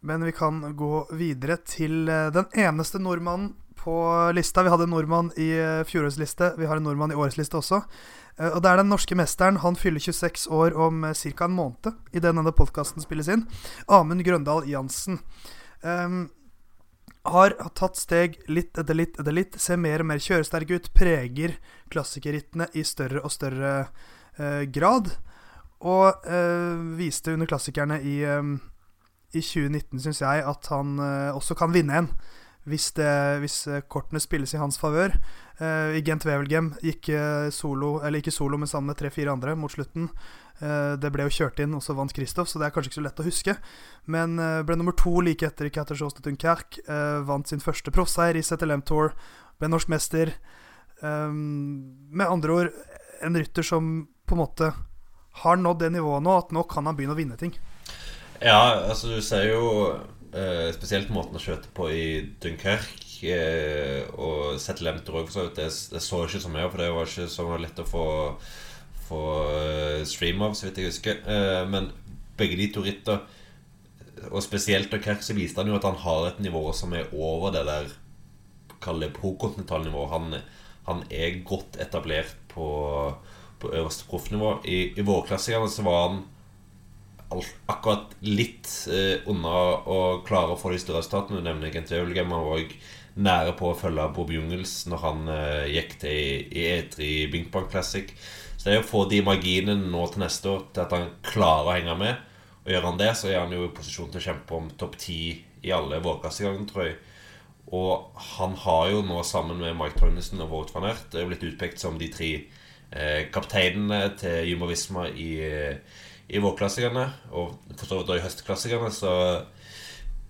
[0.07, 3.97] Men vi kan gå videre til den eneste nordmannen på
[4.33, 4.63] lista.
[4.63, 5.49] Vi hadde en nordmann i
[5.89, 6.51] fjorårets liste.
[6.57, 7.81] Vi har en nordmann i årets liste også.
[8.37, 9.61] Eh, og det er den norske mesteren.
[9.63, 11.45] Han fyller 26 år om ca.
[11.45, 13.45] en måned idet denne podkasten spilles inn.
[13.87, 15.19] Amund Grøndal Jansen.
[15.81, 16.29] Um,
[17.27, 19.59] har tatt steg litt etter litt etter litt.
[19.59, 20.91] Ser mer og mer kjøresterk ut.
[20.93, 21.57] Preger
[21.93, 23.73] klassikerrittene i større og større
[24.39, 25.11] uh, grad.
[25.85, 28.57] Og øh, viste under klassikerne i, øh,
[29.33, 30.99] i 2019, syns jeg, at han
[31.35, 32.11] også kan vinne en
[32.67, 35.13] hvis, det, hvis kortene spilles i hans favør.
[35.95, 37.07] I Gent Wevelgem gikk
[37.55, 40.09] solo, eller ikke solo, men sammen med tre-fire andre mot slutten.
[40.99, 43.05] Det ble jo kjørt inn, og så vant Kristoff, så det er kanskje ikke så
[43.05, 43.55] lett å huske.
[44.11, 44.35] Men
[44.67, 46.83] ble nummer to like etter Catterjos de Dunkerque.
[47.23, 49.15] vant sin første proffseier i ZLM Tour.
[49.57, 50.35] Ble norsk mester.
[51.01, 52.75] Med andre ord
[53.23, 54.73] en rytter som på en måte
[55.43, 57.55] har nådd det nivået nå at nå kan han begynne å vinne ting.
[58.41, 59.67] Ja, altså du ser jo
[60.33, 62.07] eh, spesielt måten å skjøte på i
[62.43, 65.61] Dunkerque uh, og Settlemter òg, for så vidt.
[65.61, 68.07] Det, så ikke så mye, for det var ikke så lett å få,
[69.07, 71.23] få uh, stream av, så vidt jeg husker.
[71.71, 71.89] men
[72.37, 73.23] begge de to ritter,
[74.29, 77.53] og spesielt Dunkerque, så viste han jo at han har et nivå som er over
[77.53, 77.89] det der
[78.83, 80.05] kall det pro-kontinentalnivå.
[80.13, 80.37] Han,
[80.87, 82.67] han er godt etablert på,
[83.61, 84.57] på øverste proffnivå.
[84.65, 86.19] I, i vårklassingene så var han
[87.67, 91.41] akkurat litt eh, unna å klare å få de større resultatene.
[91.41, 92.31] Nemlig nevner Gent Wevelgem.
[92.31, 92.77] Han var òg
[93.17, 97.71] nære på å følge Bob Jungels når han eh, gikk til i, i E3 Binkbank
[97.73, 98.13] Classic.
[98.57, 101.71] Så det er å få de marginene nå til neste år til at han klarer
[101.71, 102.23] å henge med.
[102.63, 104.97] Og gjør han det, så er han jo i posisjon til å kjempe om topp
[105.01, 105.21] ti
[105.63, 106.97] i alle vårklassigangene, tror jeg.
[107.75, 111.81] Og han har jo nå, sammen med Mike Tønnesen og Wout van Ert, blitt utpekt
[111.83, 112.31] som de tre
[112.91, 115.31] eh, kapteinene til Jumovisma i,
[116.27, 117.05] i vårklassikerne.
[117.31, 119.13] Og for så vidt i høstklassikerne, så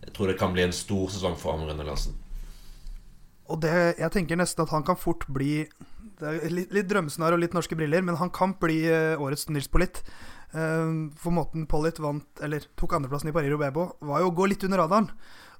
[0.05, 2.15] jeg tror det kan bli en stor sesong for Amund Larsen.
[3.47, 5.61] Og det, jeg tenker nesten at han kan fort bli
[6.17, 9.67] det er Litt, litt drømmesnar og litt norske briller, men han kan bli årets Nils
[9.69, 9.99] Pollitt.
[10.49, 14.65] For måten Pollitt vant, eller tok andreplassen i Paris Roubais var jo å gå litt
[14.65, 15.11] under radaren.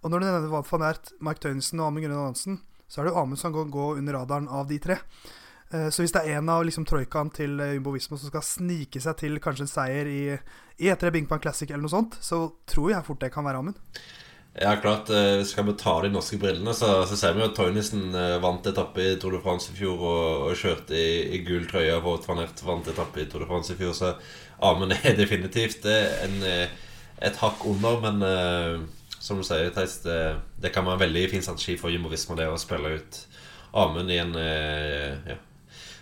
[0.02, 3.14] Og når du nevner van Ert, Mark Tønnesen og Amund Grønland Hansen, så er det
[3.14, 5.00] jo Amund som kan gå under radaren av de tre.
[5.74, 9.02] Uh, så hvis det er en av liksom, troikaen til Jumbo Visma som skal snike
[9.04, 10.22] seg til kanskje en seier i,
[10.80, 13.82] i E3 Bingpan Classic eller noe sånt, så tror jeg fort det kan være Amund.
[14.62, 15.10] Ja, klart.
[15.10, 18.40] Eh, skal vi ta de norske brillene, så, så ser vi jo at Toynisen eh,
[18.42, 21.94] vant etappe i Tour de France i fjor og, og kjørte i, i gul trøye.
[22.00, 24.16] Og Van Ert vant etappe i Tour de France i fjor, så
[24.66, 26.74] Amund er definitivt en, eh,
[27.22, 28.02] et hakk under.
[28.02, 28.88] Men
[29.22, 30.18] som du sier, Theis, det,
[30.58, 33.22] det, kan være en veldig fin strategi for Jumbo Visma det å spille ut
[33.78, 35.38] Amund i en ja,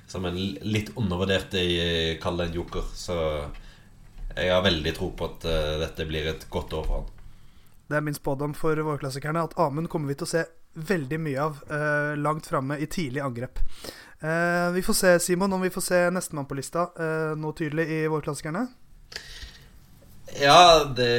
[0.07, 1.55] som en litt undervurdert
[2.21, 2.85] Kall det en joker.
[2.93, 3.15] Så
[4.35, 5.47] jeg har veldig tro på at
[5.81, 7.11] dette blir et godt år for han.
[7.87, 11.41] Det er min spådom for vårklassikerne at Amund kommer vi til å se veldig mye
[11.41, 13.61] av uh, langt framme i tidlig angrep.
[14.23, 17.85] Uh, vi får se, Simon, om vi får se nestemann på lista uh, noe tydelig
[17.93, 18.65] i vårklassikerne.
[20.41, 21.11] Ja, det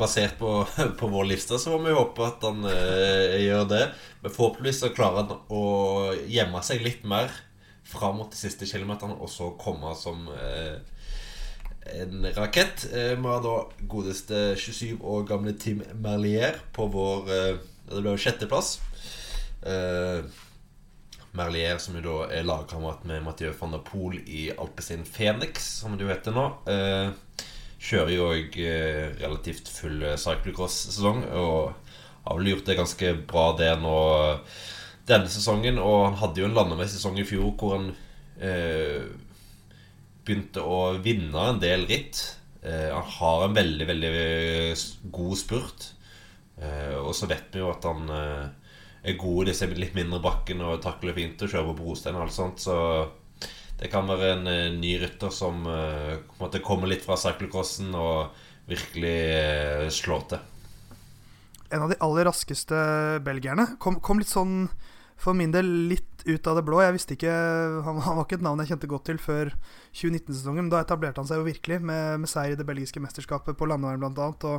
[0.00, 0.64] basert på,
[0.98, 3.82] på vår liste så må vi håpe at han gjør det.
[4.22, 5.66] Men forhåpentligvis så klarer han å
[6.24, 7.30] gjemme seg litt mer
[7.86, 10.78] fram mot de siste kilometerne, og så komme som eh,
[12.00, 12.88] en rakett.
[12.92, 13.56] Eh, vi har da
[13.88, 17.54] godeste 27 år gamle Tim Merlier på vår eh,
[17.86, 18.76] Det ble jo sjetteplass.
[21.36, 25.94] Merlier, som jo da er lagkamerat med Mathieu van der Poel i Alpezin Phoenix, som
[25.94, 26.46] det jo heter nå.
[27.86, 28.58] Kjører jo òg
[29.20, 31.76] relativt full cyclocross-sesong og
[32.26, 33.98] har vel gjort det ganske bra, det nå
[35.08, 35.78] denne sesongen.
[35.82, 37.92] Og han hadde jo en landeveissesong i fjor hvor han
[38.40, 39.06] eh,
[40.26, 42.22] begynte å vinne en del ritt.
[42.66, 44.12] Eh, han har en veldig, veldig
[45.14, 45.90] god spurt.
[46.58, 48.72] Eh, og så vet vi jo at han eh,
[49.06, 52.26] er god i disse litt mindre bakkene og takler fint og kjører på brostein og
[52.26, 52.64] alt sånt.
[52.64, 52.76] Så
[53.78, 55.66] det kan være en uh, ny rytter som
[56.64, 58.32] kommer litt fra cyclocrossen og
[58.66, 60.40] virkelig slår til.
[61.76, 62.78] En av de aller raskeste
[63.26, 64.64] belgierne kom, kom litt sånn
[65.20, 66.80] for min del litt ut av det blå.
[66.84, 67.32] Jeg visste ikke
[67.86, 69.52] Han, var ikke et navn jeg kjente godt til før
[69.96, 70.66] 2019-sesongen.
[70.66, 73.68] Men Da etablerte han seg jo virkelig, med, med seier i det belgiske mesterskapet på
[73.70, 74.58] landeveien bl.a.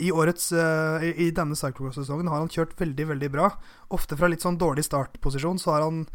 [0.00, 3.50] I, årets, uh, i, i denne cyclocross-sesongen har han kjørt veldig, veldig bra.
[3.92, 6.06] Ofte fra litt sånn dårlig startposisjon så har han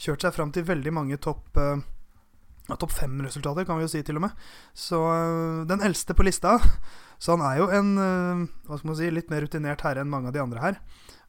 [0.00, 1.76] kjørt seg fram til veldig mange topp uh,
[2.64, 4.44] Topp fem-resultater, kan vi jo si, til og med.
[4.72, 6.54] Så uh, den eldste på lista.
[7.20, 10.30] Så han er jo en hva skal man si, litt mer rutinert herre enn mange
[10.30, 10.78] av de andre her.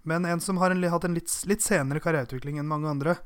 [0.05, 3.17] Men en som har en, hatt en litt, litt, senere karriereutvikling enn mange andre.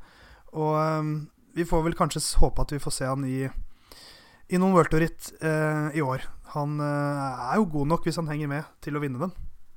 [0.56, 1.10] Og um,
[1.56, 3.44] vi får vel kanskje håpe at vi får se han i,
[4.48, 6.24] i noen worldtour-ritt uh, i år.
[6.54, 9.34] Han uh, er jo god nok, hvis han henger med, til å vinne den.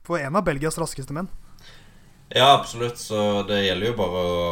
[0.08, 1.28] For en av Belgias raskeste menn.
[2.32, 2.98] Ja, absolutt.
[3.04, 4.48] Så det gjelder jo bare å,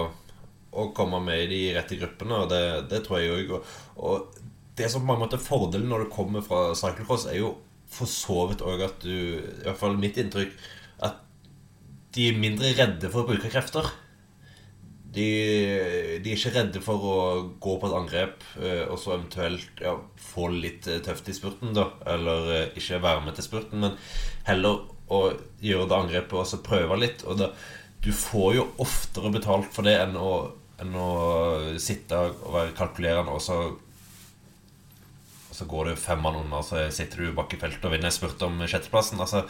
[0.75, 3.55] å komme med i de rette gruppene, og det, det tror jeg òg.
[3.57, 4.39] Og, og,
[4.75, 7.55] det som på en måte er fordelen når du kommer fra cyclecross, er jo
[7.91, 10.53] for så vidt òg at du I hvert fall mitt inntrykk
[12.15, 13.88] de er mindre redde for å bruke krefter.
[15.12, 15.28] De,
[16.24, 17.15] de, er ikke redde for å
[17.60, 21.74] gå på et angrep eh, og så eventuelt ja, få litt eh, tøft i spurten,
[21.76, 21.89] da.
[22.13, 23.97] Eller eh, ikke være med til spurten, men
[24.47, 25.21] heller å
[25.60, 27.26] gjøre det angrepet og så prøve litt.
[27.28, 27.52] Og da,
[28.02, 30.34] du får jo oftere betalt for det enn å,
[30.82, 31.12] enn å
[31.80, 33.62] sitte og være kalkulerende, og så
[35.52, 37.91] og så går det fem mann under, og så sitter du bak i feltet og
[37.91, 39.19] vinner spurt om sjetteplassen.
[39.19, 39.41] Altså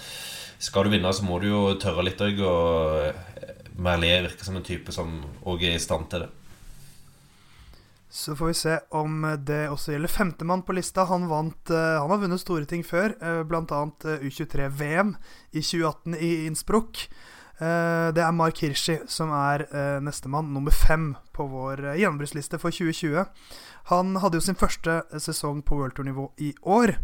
[0.62, 2.44] skal du vinne, så må du jo tørre litt òg.
[2.46, 5.18] Og eh, Merlier virker som en type som
[5.50, 6.30] òg er i stand til det.
[8.12, 11.08] Så får vi se om det også gjelder femtemann på lista.
[11.10, 13.84] Han, vant, eh, han har vunnet store ting før, eh, bl.a.
[14.22, 15.16] U23-VM
[15.52, 17.08] i 2018 i Innsbruck.
[17.62, 19.62] Det er Mark Hirschi som er
[20.02, 23.28] nestemann, nummer fem på vår gjennombruddsliste for 2020.
[23.92, 26.96] Han hadde jo sin første sesong på worldtour-nivå i år.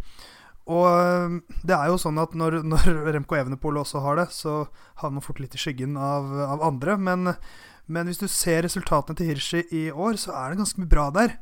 [0.68, 4.60] Og øh, det er jo sånn at når, når Remco Evenepool også har det, så
[5.00, 6.98] havner man fort litt i skyggen av, av andre.
[7.00, 7.32] Men,
[7.86, 11.08] men, hvis du ser resultatene til Hirschi i år, så er det ganske mye bra
[11.14, 11.38] der.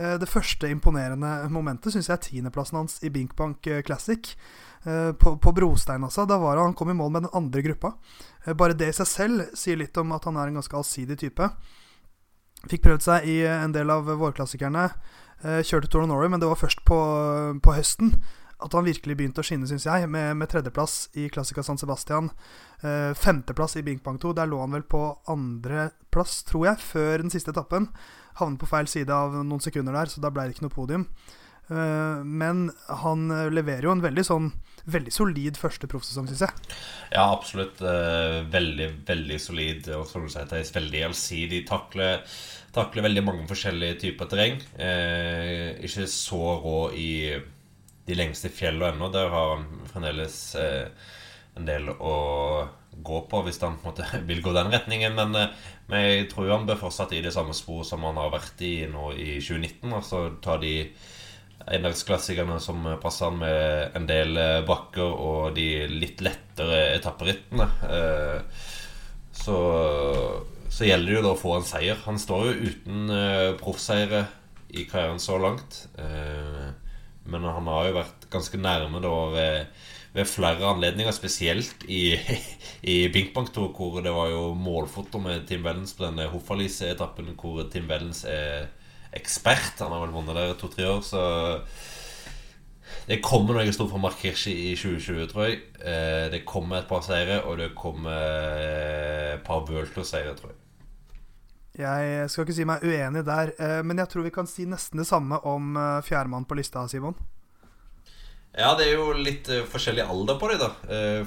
[0.00, 4.32] Eh, det første imponerende momentet syns jeg er tiendeplassen hans i Binkbank eh, Classic.
[4.88, 6.24] Eh, på, på, brostein, altså.
[6.28, 7.94] Da var han, kom i mål med den andre gruppa.
[8.56, 11.50] Bare det i seg selv sier litt om at han er en ganske allsidig type.
[12.70, 14.88] Fikk prøvd seg i en del av vårklassikerne.
[15.40, 16.96] Kjørte Tour Norway, men det var først på,
[17.64, 18.12] på høsten
[18.64, 22.30] at han virkelig begynte å skinne, syns jeg, med, med, tredjeplass i Classica San Sebastian.
[22.80, 24.34] Eh, femteplass i Bing Bang 2.
[24.38, 27.90] Der lå han vel på andreplass, tror jeg, før den siste etappen.
[28.40, 31.06] Havnet på feil side av noen sekunder der, så da ble det ikke noe podium.
[31.70, 32.68] Eh, men
[33.04, 34.52] han leverer jo en veldig sånn
[34.88, 36.76] Veldig solid første proffsesong, syns jeg.
[37.12, 37.80] Ja, absolutt.
[37.84, 39.90] Eh, veldig, veldig solid.
[39.96, 40.08] Og
[40.50, 41.66] Theis, veldig allsidig.
[41.68, 42.24] Takler,
[42.74, 44.60] takler veldig mange forskjellige typer terreng.
[44.80, 47.10] Eh, ikke så rå i
[48.06, 49.10] de lengste fjellene ennå.
[49.12, 50.88] Der har han fremdeles eh,
[51.58, 52.16] en del å
[52.90, 55.16] gå på hvis han måte, vil gå den retningen.
[55.16, 55.54] Men, eh,
[55.90, 58.74] men, jeg tror han bør fortsatt i det samme spor som han har vært i
[58.90, 59.90] nå i 2019.
[59.92, 60.74] Altså ta de
[61.70, 67.68] endagsklassikerne som passer han med en del eh, bakker og de litt lettere etapperittene.
[67.90, 68.68] Eh,
[69.40, 69.58] så,
[70.68, 72.00] så gjelder det jo da å få en seier.
[72.06, 74.26] Han står jo uten eh, proffseire
[74.70, 75.84] i karrieren så langt.
[75.98, 76.70] Eh,
[77.30, 82.16] men han har jo vært ganske nærme da ved, ved flere anledninger, spesielt i,
[82.94, 87.64] i Binkbank 2, hvor det var jo målfoto med Tim Wellens på denne Hoffalise-etappen, hvor
[87.72, 88.68] Tim Wellens er
[89.16, 89.80] ekspert.
[89.80, 91.24] Han har vel vunnet der to-tre år, så
[93.08, 95.62] det kommer noe stort fra Mark Hirschi i 2020, tror jeg.
[95.82, 98.14] Eh, det kommer et par seire, og det kommer
[99.34, 100.60] et par World-seire, tror jeg.
[101.78, 104.98] Jeg skal ikke si meg uenig der, eh, men jeg tror vi kan si nesten
[104.98, 107.14] det samme om eh, fjerdemann på lista, Simon.
[108.50, 110.70] Ja, det er jo litt uh, forskjellig alder på dem, da.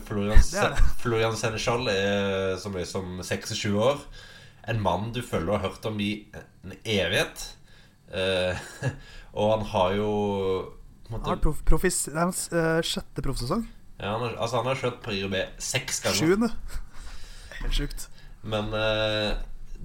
[0.04, 0.88] Florian, det det.
[1.00, 4.02] Florian Senechal er så mye som 26 år.
[4.68, 7.46] En mann du følger og har hørt om i en evighet.
[9.40, 10.10] Og han har jo
[11.08, 11.32] måtte...
[11.32, 12.44] han prof, profis, Det er hans
[12.86, 13.64] sjette proffsesong.
[13.96, 16.20] Ja, han har, altså han har kjørt Prio B seks ganger.
[16.20, 16.52] Sjuende.
[17.64, 18.06] Helt sjukt.
[18.44, 18.70] Men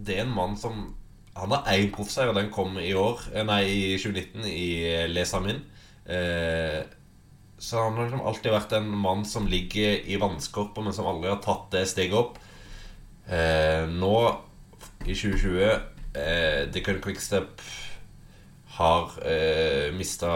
[0.06, 0.94] det er en mann som
[1.38, 5.60] Han har én proffseier, den kom i år eh, Nei, i 2019, i Lesamin.
[6.08, 6.80] Eh,
[7.58, 11.30] så han har liksom alltid vært en mann som ligger i vannskorpa, men som aldri
[11.30, 12.38] har tatt det steget opp.
[13.30, 14.14] Eh, nå,
[15.06, 15.62] i 2020,
[16.18, 17.62] eh, Dickon Quickstep
[18.78, 20.30] har eh, mista,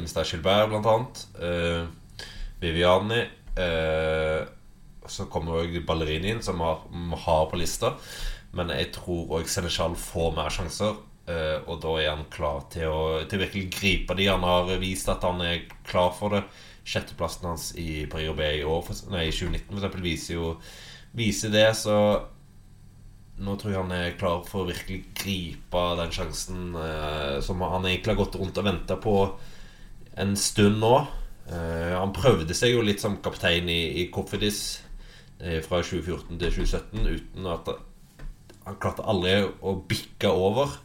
[0.00, 1.24] mista Gilbert, blant annet.
[1.40, 2.24] Eh,
[2.60, 3.24] Viviani.
[3.56, 4.40] Eh,
[5.08, 6.82] så kommer òg Ballerini inn, som har,
[7.24, 7.94] har på lista.
[8.58, 10.98] Men jeg tror òg Senechal får mer sjanser.
[11.28, 14.30] Uh, og da er han klar til å til virkelig gripe de.
[14.30, 16.46] Han har vist at han er klar for det.
[16.88, 20.54] Sjetteplassen hans i Paris B i år, nei, i 2019 for eksempel, viser jo
[21.18, 21.66] viser det.
[21.76, 21.94] Så
[23.44, 27.84] nå tror jeg han er klar for å virkelig gripe den sjansen uh, som han
[27.84, 29.16] egentlig har gått rundt og venta på
[30.18, 30.94] en stund nå.
[31.52, 34.62] Uh, han prøvde seg jo litt som kaptein i, i Cofidis
[35.38, 37.68] fra 2014 til 2017 uten at
[38.68, 40.76] han klarte aldri å bikke over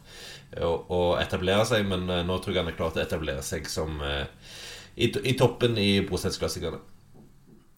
[0.62, 3.44] og, og, etablere seg, men eh, nå tror jeg han er klar til å etablere
[3.44, 4.26] seg som uh,
[4.94, 6.78] i, i, toppen i brosteinsklassikerne.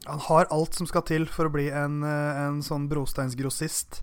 [0.07, 4.03] Han har alt som skal til for å bli en, eh, en sånn brosteinsgrossist.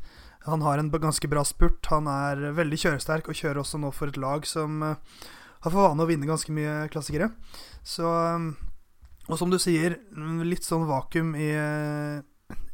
[0.49, 1.85] Han har en ganske bra spurt.
[1.93, 6.03] Han er veldig kjøresterk og kjører også nå for et lag som har for vane
[6.03, 7.31] å vinne ganske mye klassikere.
[7.83, 8.03] Så
[9.31, 10.01] Og som du sier,
[10.43, 11.47] litt sånn vakuum i,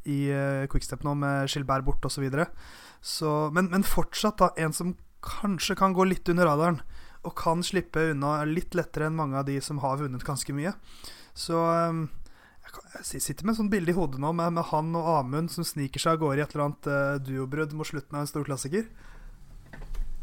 [0.09, 0.19] i
[0.65, 2.25] Quickstep nå med Gilbert bort osv.
[3.01, 6.81] Så men, men, fortsatt da, en som kanskje kan gå litt under radaren,
[7.27, 10.71] og kan slippe unna litt lettere enn mange av de som har vunnet ganske mye.
[11.35, 12.05] Så um,
[12.99, 15.67] jeg sitter med et sånt bilde i hodet nå med, med, han og Amund som
[15.67, 18.47] sniker seg av gårde i et eller annet uh, duobrudd mot slutten av en stor
[18.47, 18.87] klassiker.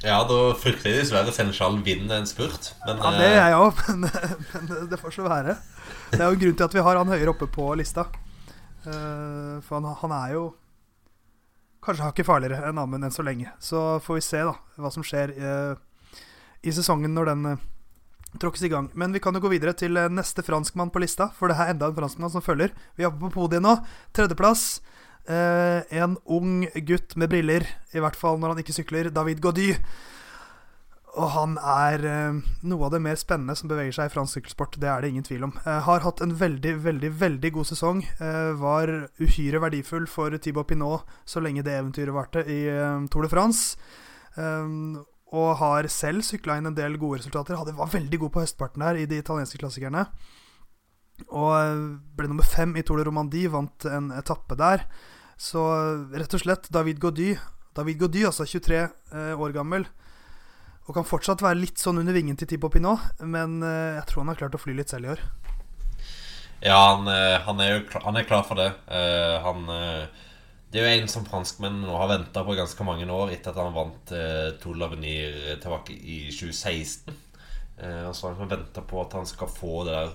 [0.05, 2.75] Ja, da frykter jeg dessverre Senechal vinner en spurt.
[2.85, 4.05] Men, ja, det er jeg òg, men,
[4.53, 5.57] men, det får så være.
[6.13, 8.09] Det er jo en grunn til at vi har han høyere oppe på lista.
[8.87, 10.47] Uh, for han, han er jo
[11.87, 13.53] kanskje hakket farligere enn Amund enn så lenge.
[13.63, 16.21] Så får vi se da hva som skjer eh,
[16.67, 17.65] i sesongen når den eh,
[18.43, 18.91] tråkkes i gang.
[18.95, 21.73] Men vi kan jo gå videre til eh, neste franskmann på lista, for det er
[21.73, 22.75] enda en franskmann som følger.
[22.99, 23.79] Vi er på podiet nå.
[24.17, 24.67] Tredjeplass.
[25.27, 29.11] Eh, en ung gutt med briller, i hvert fall når han ikke sykler.
[29.15, 29.73] David Gaudy.
[31.17, 32.39] Og han er eh,
[32.69, 34.77] noe av det mer spennende som beveger seg i fransk sykkelsport.
[34.81, 35.55] Det er det ingen tvil om.
[35.65, 38.03] Eh, har hatt en veldig, veldig veldig god sesong.
[38.21, 38.93] Eh, var
[39.23, 42.61] uhyre verdifull for Thibaut Pinot så lenge det eventyret varte i
[43.13, 43.79] Tour de France.
[45.37, 47.57] Og har selv sykla inn en del gode resultater.
[47.57, 50.05] Hadde, var veldig god på høstparten her i de italienske klassikerne.
[51.33, 54.85] Og ble nummer fem i Tour de Romandie, vant en etappe der.
[55.41, 55.65] Så
[56.13, 57.35] rett og slett, David Gaudy,
[57.77, 59.85] David Gaudy altså 23 eh, år gammel,
[60.87, 64.23] og kan fortsatt være litt sånn under vingen til Tipo Pinot, men eh, jeg tror
[64.23, 65.25] han har klart å fly litt selv i år.
[66.63, 68.71] Ja, han, eh, han er jo klar, han er klar for det.
[68.87, 69.67] Uh, han
[70.71, 73.61] Det er jo en som franskmenn nå har venta på ganske mange år etter at
[73.63, 77.15] han vant uh, Tour Lavenir tilbake i 2016.
[77.81, 80.13] Uh, og så har han venta på at han skal få det der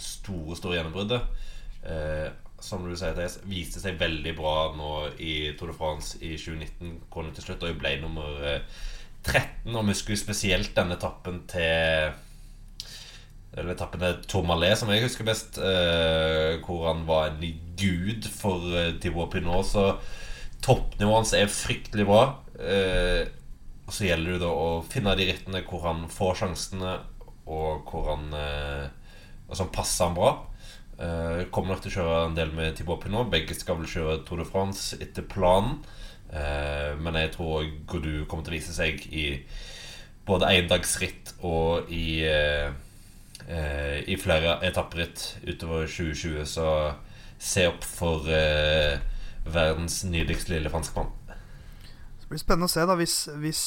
[0.00, 1.36] store, store gjennombruddet.
[2.60, 4.90] Som du sier, det viste seg veldig bra nå
[5.24, 7.06] i Tour de France i 2019.
[7.12, 8.40] Kom til slutt, og ble nummer
[9.26, 9.74] 13.
[9.74, 12.12] Og vi husker spesielt denne etappen til
[13.50, 17.40] eller etappen til Tourmalet, som jeg husker best, eh, hvor han var en
[17.78, 19.66] gud for eh, Thibaut Pinot.
[19.66, 19.96] Så
[20.62, 22.22] toppnivået hans er fryktelig bra.
[22.60, 23.26] Eh,
[23.86, 26.94] og så gjelder det da å finne de rittene hvor han får sjansene,
[27.50, 28.88] og hvor han eh,
[29.50, 30.28] Og som passer han bra.
[31.00, 33.32] Eh, kommer nok til å kjøre en del med Thibaut Pinot.
[33.32, 35.80] Begge skal vel kjøre Tour de France etter planen.
[36.30, 39.26] Eh, men jeg tror Godu kommer til å vise seg i
[40.28, 42.70] både endagsritt og i eh,
[43.48, 46.44] eh, i flere etapperitt utover 2020.
[46.46, 46.68] Så
[47.40, 48.28] se opp for
[49.50, 51.08] verdens nydeligste lille franskmann.
[52.20, 53.62] Det blir spennende å se da hvis, hvis,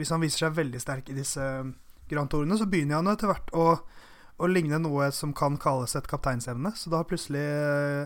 [0.00, 1.44] hvis han viser seg veldig sterk i disse
[2.08, 3.66] Grand Tourene, så begynner han etter hvert å,
[4.42, 6.74] å ligne noe som kan kalles et kapteinsevne.
[6.76, 7.44] Så da har plutselig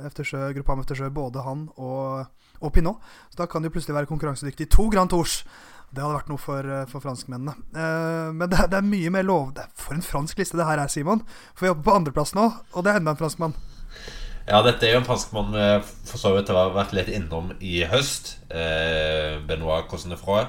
[0.08, 2.28] Eftersjø, Gruppam Eftersjø både han og,
[2.60, 3.00] og Pinot.
[3.32, 5.40] Så da kan de plutselig være konkurransedyktige i to Grand Tours.
[5.88, 7.54] Det hadde vært noe for, for franskmennene.
[7.72, 9.56] Eh, men det, det, er mye mer lov...
[9.78, 11.24] For en fransk liste det her er, Simon.
[11.54, 13.56] For vi er oppe på andreplass nå, og det er enda en franskmann.
[14.48, 15.64] Ja, dette er jo en franskmann vi
[16.08, 18.36] for så vidt har vært litt innom i høst.
[18.52, 20.44] Eh, Benoit Cosnefroy.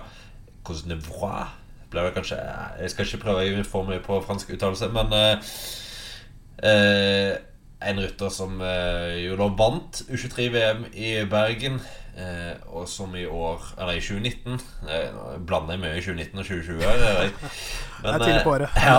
[0.68, 1.59] Cosnefroy
[1.92, 2.40] det kanskje
[2.80, 5.54] Jeg skal ikke prøve å få mye på fransk uttalelse, men eh,
[6.70, 7.32] eh,
[7.90, 11.80] En rytter som eh, jo da vant U23-VM i Bergen.
[12.20, 14.58] Eh, og som i år Eller i 2019
[14.92, 16.82] eh, Blander jeg mye i 2019 og 2020.
[18.04, 18.76] Men, det er tidlig på året.
[18.76, 18.98] Ja.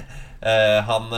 [0.50, 1.12] eh, han,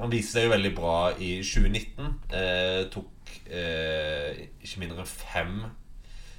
[0.00, 2.14] han viste seg jo veldig bra i 2019.
[2.38, 5.58] Eh, tok eh, ikke mindre enn fem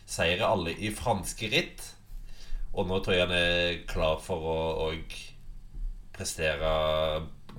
[0.08, 1.84] seire, alle i franske ritt.
[2.78, 4.92] Og nå tror jeg han er klar for å,
[6.18, 6.70] prestere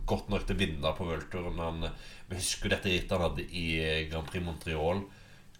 [0.08, 1.84] godt nok til å vinne på worldtouren.
[2.26, 3.68] Vi husker dette rittet han hadde i
[4.10, 5.04] Grand Prix Montreal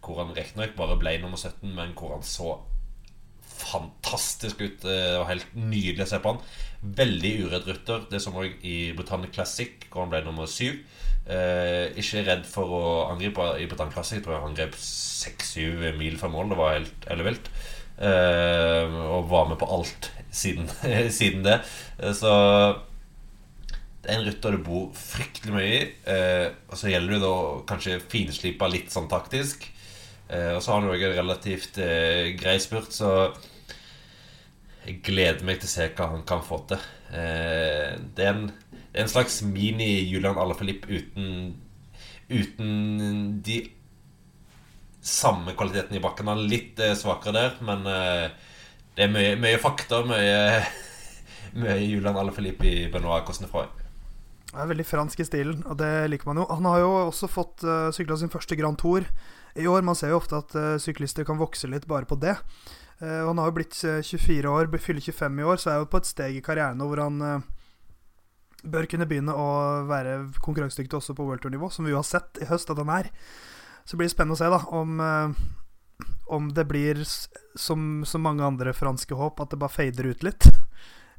[0.03, 2.57] hvor han riktignok bare ble nummer 17, men hvor han så
[3.59, 4.87] fantastisk ut.
[4.87, 6.43] Og helt nydelig å se på han.
[7.01, 8.07] Veldig uredd rytter.
[8.13, 10.69] Det som òg i Britannia Classic, hvor han ble nummer 7.
[11.29, 14.19] Eh, ikke redd for å angripe i Britannia Classic.
[14.21, 16.55] Jeg tror han angrep 6-7 mil fra mål.
[16.55, 17.51] Det var helt ellevilt.
[17.99, 20.69] Eh, og var med på alt siden,
[21.19, 21.61] siden det.
[21.99, 22.33] Eh, så
[24.03, 25.83] det er en rytter du bor fryktelig mye i.
[26.09, 27.35] Eh, og så gjelder det da
[27.69, 29.67] kanskje finslipa litt sånn taktisk.
[30.29, 33.33] Eh, og så har han jo en relativt eh, grei spurt, så
[34.85, 36.85] jeg gleder meg til å se hva han kan få til.
[37.09, 38.45] Eh, det, er en,
[38.93, 41.57] en, slags mini-Julian Alaphilippe uten,
[42.29, 43.63] uten de
[45.09, 46.29] samme kvaliteten i bakken.
[46.29, 48.29] Han er litt eh, svakere der, men eh,
[48.97, 50.03] det er mye, mye fakta.
[50.09, 50.63] Mye,
[51.61, 53.69] mye Julian Alaphilippe i Benoit Cosnefroy.
[54.53, 56.49] Han er veldig fransk i stilen, og det liker man jo.
[56.49, 59.05] Han har jo også fått uh, sykla sin første Grand Tour
[59.59, 59.85] i år.
[59.85, 62.33] Man ser jo ofte at uh, syklister kan vokse litt bare på det.
[63.03, 66.01] Uh, han har jo blitt 24 år, fyller 25 i år, så er jo på
[66.01, 67.21] et steg i karrieren hvor han
[68.65, 69.51] bør kunne begynne å
[69.87, 72.91] være konkurransedyktig også på World Tour-nivå, som vi jo har sett i høst at han
[72.97, 73.13] er.
[73.89, 75.01] Så blir det spennende å se da om,
[76.29, 80.51] om det blir som så mange andre franske håp, at det bare fader ut litt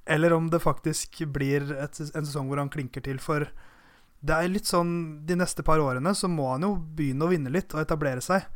[0.10, 3.20] eller om det faktisk blir et, en sesong hvor han klinker til.
[3.22, 3.46] For
[4.26, 4.94] det er litt sånn
[5.30, 8.48] de neste par årene så må han jo begynne å vinne litt og etablere seg.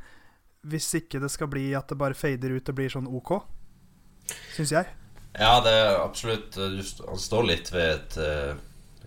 [0.66, 3.36] Hvis ikke det skal bli at det bare fader ut og blir sånn OK.
[4.55, 4.89] Syns jeg.
[5.34, 8.51] Ja, det er absolutt Han står litt ved et eh,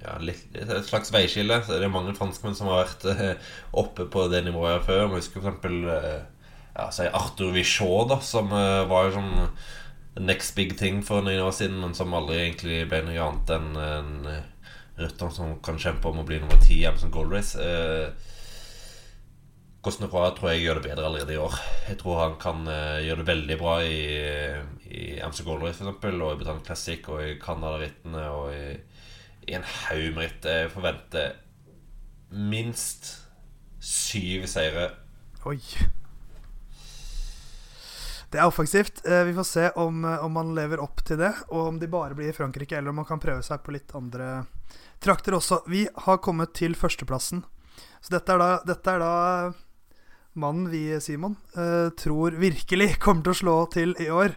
[0.02, 1.60] ja, litt, et slags veiskille.
[1.66, 5.06] Det er mange franskmenn som har vært eh, oppe på det nivået før.
[5.06, 5.64] Jeg husker f.eks.
[5.96, 6.18] Eh,
[6.76, 11.78] ja, Arthur Vichot, da, som var jo sånn next big thing for noen år siden,
[11.80, 14.10] men som aldri egentlig ble noe annet enn en
[15.00, 17.56] rytter som kan kjempe om å bli nummer ti i Amazon Gold Race.
[17.56, 18.12] Eh,
[19.86, 21.56] Cosnefroy tror jeg gjør det bedre allerede i år.
[21.88, 24.00] Jeg tror han kan gjøre det veldig bra i,
[24.90, 28.64] i Amazon Gold Race f.eks., og i Britannia Classic og i Canada-rittene og i,
[29.46, 30.48] i en haug med ritt.
[30.48, 31.36] Jeg forventer
[32.30, 33.12] minst
[33.82, 34.90] syv seire.
[35.46, 35.60] Oi.
[38.30, 39.04] Det er offensivt.
[39.06, 41.86] Eh, vi får se om, eh, om man lever opp til det, og om de
[41.86, 44.46] bare blir i Frankrike, eller om man kan prøve seg på litt andre
[45.00, 45.62] trakter også.
[45.70, 47.44] Vi har kommet til førsteplassen.
[48.02, 49.52] Så dette er da, dette er da
[50.34, 54.34] mannen vi, Simon, eh, tror virkelig kommer til å slå til i år.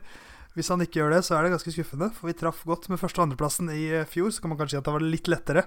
[0.60, 2.10] Hvis han ikke gjør det, så er det ganske skuffende.
[2.12, 4.28] For vi traff godt med første- og andreplassen i eh, fjor.
[4.28, 5.62] Så kan man kanskje si at det var litt lettere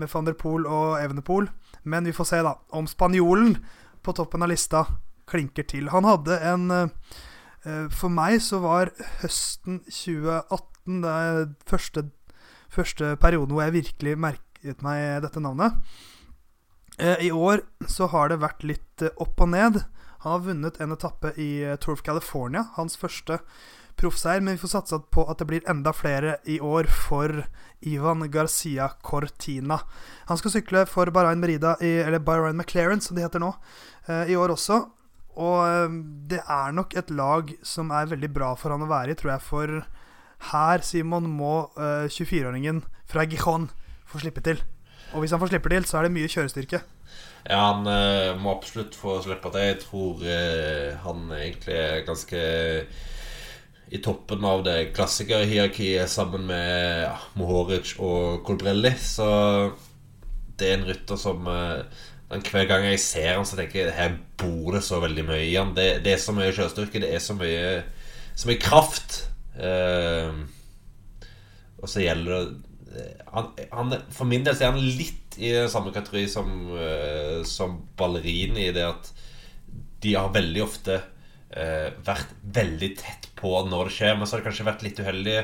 [0.00, 1.50] med van der Poel og Evenepool.
[1.84, 3.58] Men vi får se, da, om spanjolen
[4.00, 4.86] på toppen av lista
[5.28, 5.90] klinker til.
[5.92, 6.94] Han hadde en eh,
[7.68, 12.06] eh, For meg så var høsten 2018 det første,
[12.72, 15.76] første perioden hvor jeg virkelig merket meg dette navnet.
[16.98, 19.78] I år så har det vært litt opp og ned.
[20.24, 23.38] Han har vunnet en etappe i Tour of California, hans første
[24.00, 27.42] proffseier, men vi får satsa på at det blir enda flere i år for
[27.86, 29.80] Ivan Garcia Cortina.
[30.28, 33.52] Han skal sykle for Bahrain Merida, i, eller Bahrain McLaren, som de heter nå,
[34.08, 34.82] eh, i år også.
[35.40, 35.98] Og eh,
[36.32, 39.34] det er nok et lag som er veldig bra for han å være i, tror
[39.36, 39.46] jeg.
[39.46, 39.80] For
[40.50, 43.70] her, Simon, må eh, 24-åringen fra Gijon
[44.08, 44.62] få slippe til.
[45.12, 46.82] Og hvis han får slippe til, så er det mye kjørestyrke.
[47.48, 49.64] Ja, han eh, må absolutt få slippe til.
[49.64, 52.42] Jeg tror eh, han egentlig er ganske
[53.90, 58.92] i toppen av det klassikerhierarkiet sammen med ja, Mohoric og Colbrelli.
[59.02, 59.26] Så
[60.58, 61.82] det er en rytter som eh,
[62.30, 65.42] den Hver gang jeg ser han så tenker jeg her bor det så veldig mye
[65.48, 65.74] i han.
[65.74, 67.80] Det, det er så mye kjørestyrke, det er så mye,
[68.38, 69.24] så mye kraft.
[69.58, 70.30] Eh,
[71.80, 75.92] og så gjelder det han, han, For min del så er han litt i samme
[75.94, 79.10] kategori som, eh, som Ballerini, i det at
[80.02, 80.98] de har veldig ofte
[81.50, 85.38] vært veldig tett på når det skjer, men så har det kanskje vært litt uheldig.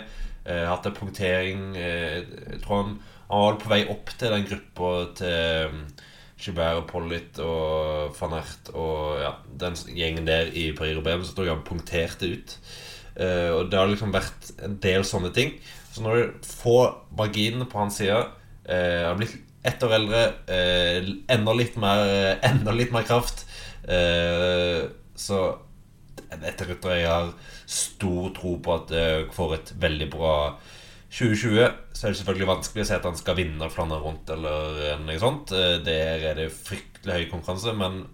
[0.46, 2.90] Eh, hatt en punktering eh, Jeg tror han,
[3.26, 5.80] han var på vei opp til den gruppa til
[6.38, 11.26] Gilbert og Pollitt og van Ert og ja, den gjengen der i Paris-Roubais.
[11.26, 12.54] Så tror jeg han punkterte ut.
[13.16, 15.56] Eh, og det har liksom vært en del sånne ting.
[15.90, 18.14] Så når du får marginene på hans side
[18.68, 22.06] eh, Han har blitt ett år eldre, eh, enda, litt mer,
[22.52, 23.48] enda litt mer kraft.
[23.82, 24.84] Eh,
[25.18, 25.40] så
[26.30, 27.30] dette rytteret jeg har
[27.70, 29.06] stor tro på at det
[29.36, 30.34] får et veldig bra
[31.10, 31.72] 2020.
[31.92, 35.18] Så er det selvfølgelig vanskelig å si at han skal vinne Flandern rundt eller noe
[35.22, 35.54] sånt.
[35.54, 38.04] Eh, Der er det fryktelig høy konkurranse, men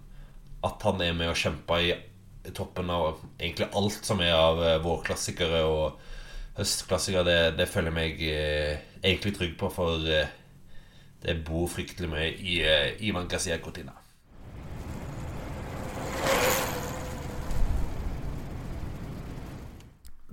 [0.63, 1.93] at han er med og kjemper i
[2.55, 5.99] toppen av egentlig alt som er av eh, vårklassikere og
[6.57, 10.31] høstklassikere, det, det føler jeg meg eh, egentlig trygg på, for eh,
[11.23, 13.95] det bor fryktelig mye i eh, Ivan Gazia Cortina.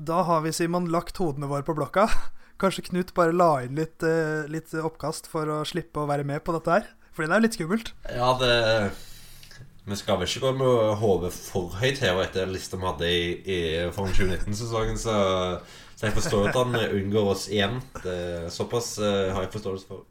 [0.01, 2.07] Da har vi, Simon, lagt hodene våre på blokka.
[2.61, 6.40] Kanskje Knut bare la inn litt, eh, litt oppkast for å slippe å være med
[6.44, 6.86] på dette her?
[7.12, 7.92] Fordi det er jo litt skummelt.
[8.09, 8.55] Ja, det
[9.90, 13.11] Vi skal vel ikke gå med hodet for høyt og etter den lista vi hadde
[13.11, 13.61] i, i
[13.96, 15.14] Form 2019-sesongen, så,
[15.96, 17.80] så jeg forstår at han unngår oss igjen.
[18.05, 20.07] Det, såpass eh, har jeg forståelse for.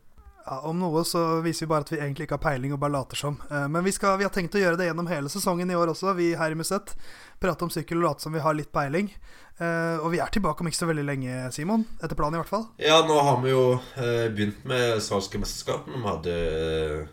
[0.50, 2.95] Ja, Om noe så viser vi bare at vi egentlig ikke har peiling og bare
[2.95, 3.36] later som.
[3.52, 5.91] Eh, Men vi, skal, vi har tenkt å gjøre det gjennom hele sesongen i år
[5.93, 6.95] også, vi her i Musett.
[7.39, 9.12] Prate om sykkel og late som vi har litt peiling.
[9.60, 11.86] Eh, Og vi er tilbake om ikke så veldig lenge, Simon.
[12.02, 12.66] Etter planen, i hvert fall.
[12.82, 13.64] Ja, nå har vi jo
[14.02, 16.02] eh, begynt med svenske mesterskapene.
[16.02, 17.08] Vi hadde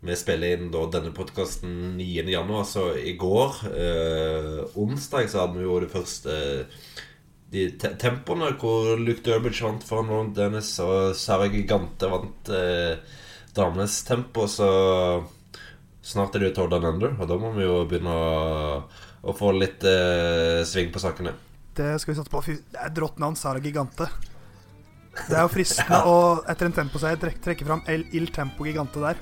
[0.00, 3.56] Vi spiller inn da denne podkasten 9.1., altså i går.
[3.74, 6.36] Eh, onsdag så hadde vi jo det første
[7.52, 12.98] de te tempoene hvor Luke Durbridge vant for Ron Dennis, og Sarah Gigante vant eh,
[13.56, 14.68] damenes tempo, så
[16.04, 18.82] snart er det jo Tour Down ender og da må vi jo begynne å,
[19.24, 21.34] å få litt eh, sving på sakene.
[21.78, 22.42] Det skal vi satse på.
[22.42, 24.08] Fy, det er et rått navn, Sarah Gigante.
[25.18, 26.16] Det er jo fristende å
[26.48, 29.20] etter en temposeier trekke, trekke fram El Il Tempo Gigante der.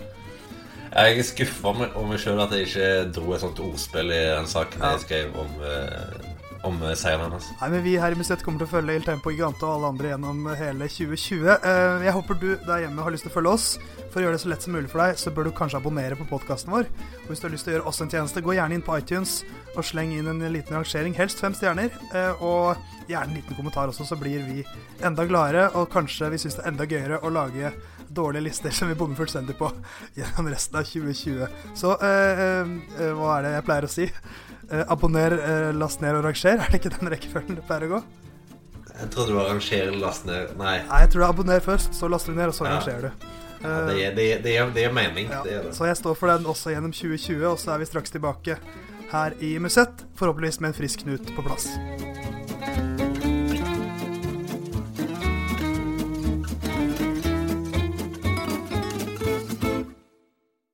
[0.96, 4.48] Jeg er skuffa over meg sjøl at jeg ikke dro et sånt ordspill i den
[4.48, 4.94] saken Ja.
[4.94, 6.25] jeg skrev om, eh,
[6.66, 7.46] om eh, seieren hennes.
[7.60, 9.90] Nei, men Vi her i Musett kommer til å følge Il Tempo Gigante og alle
[9.94, 11.46] andre gjennom hele 2020.
[11.56, 13.68] Eh, Jeg håper du der hjemme har lyst til å følge oss.
[14.10, 16.16] For å gjøre det så lett som mulig for deg, så bør du kanskje abonnere
[16.16, 16.86] på podkasten vår.
[17.24, 18.96] Og hvis du har lyst til å gjøre oss en tjeneste, gå gjerne inn på
[18.96, 19.42] iTunes
[19.76, 21.16] og sleng inn en liten rangering.
[21.18, 21.90] Helst fem stjerner.
[22.14, 22.76] eh, Og
[23.10, 24.64] gjerne en liten kommentar også, så blir vi
[25.04, 25.68] enda gladere.
[25.76, 27.72] Og kanskje vi syns det er enda gøyere å lage
[28.16, 29.68] dårlige lister som vi bommer fullstendig på
[30.16, 31.46] gjennom resten av 2020.
[31.76, 32.42] Så eh,
[33.02, 34.06] eh, hva er det jeg pleier å si?
[34.70, 36.58] Eh, abonner, eh, last ned og ranger.
[36.64, 38.02] Er det ikke den rekkefølgen det pleier å gå?
[38.96, 40.78] Jeg trodde det var rangere, last ned Nei.
[40.88, 42.78] Nei, jeg tror det er abonner først, så laster du ned, og så Ja.
[42.78, 43.10] rangerer du.
[43.62, 45.28] Ja, det, Eh, er- det, er- det, er- det er mening.
[45.30, 45.74] ja, Det det.
[45.74, 48.56] Så jeg står for den også gjennom 2020, og så er vi straks tilbake
[49.12, 50.04] her i Musett.
[50.16, 51.68] Forhåpentligvis med en frisk Knut på plass.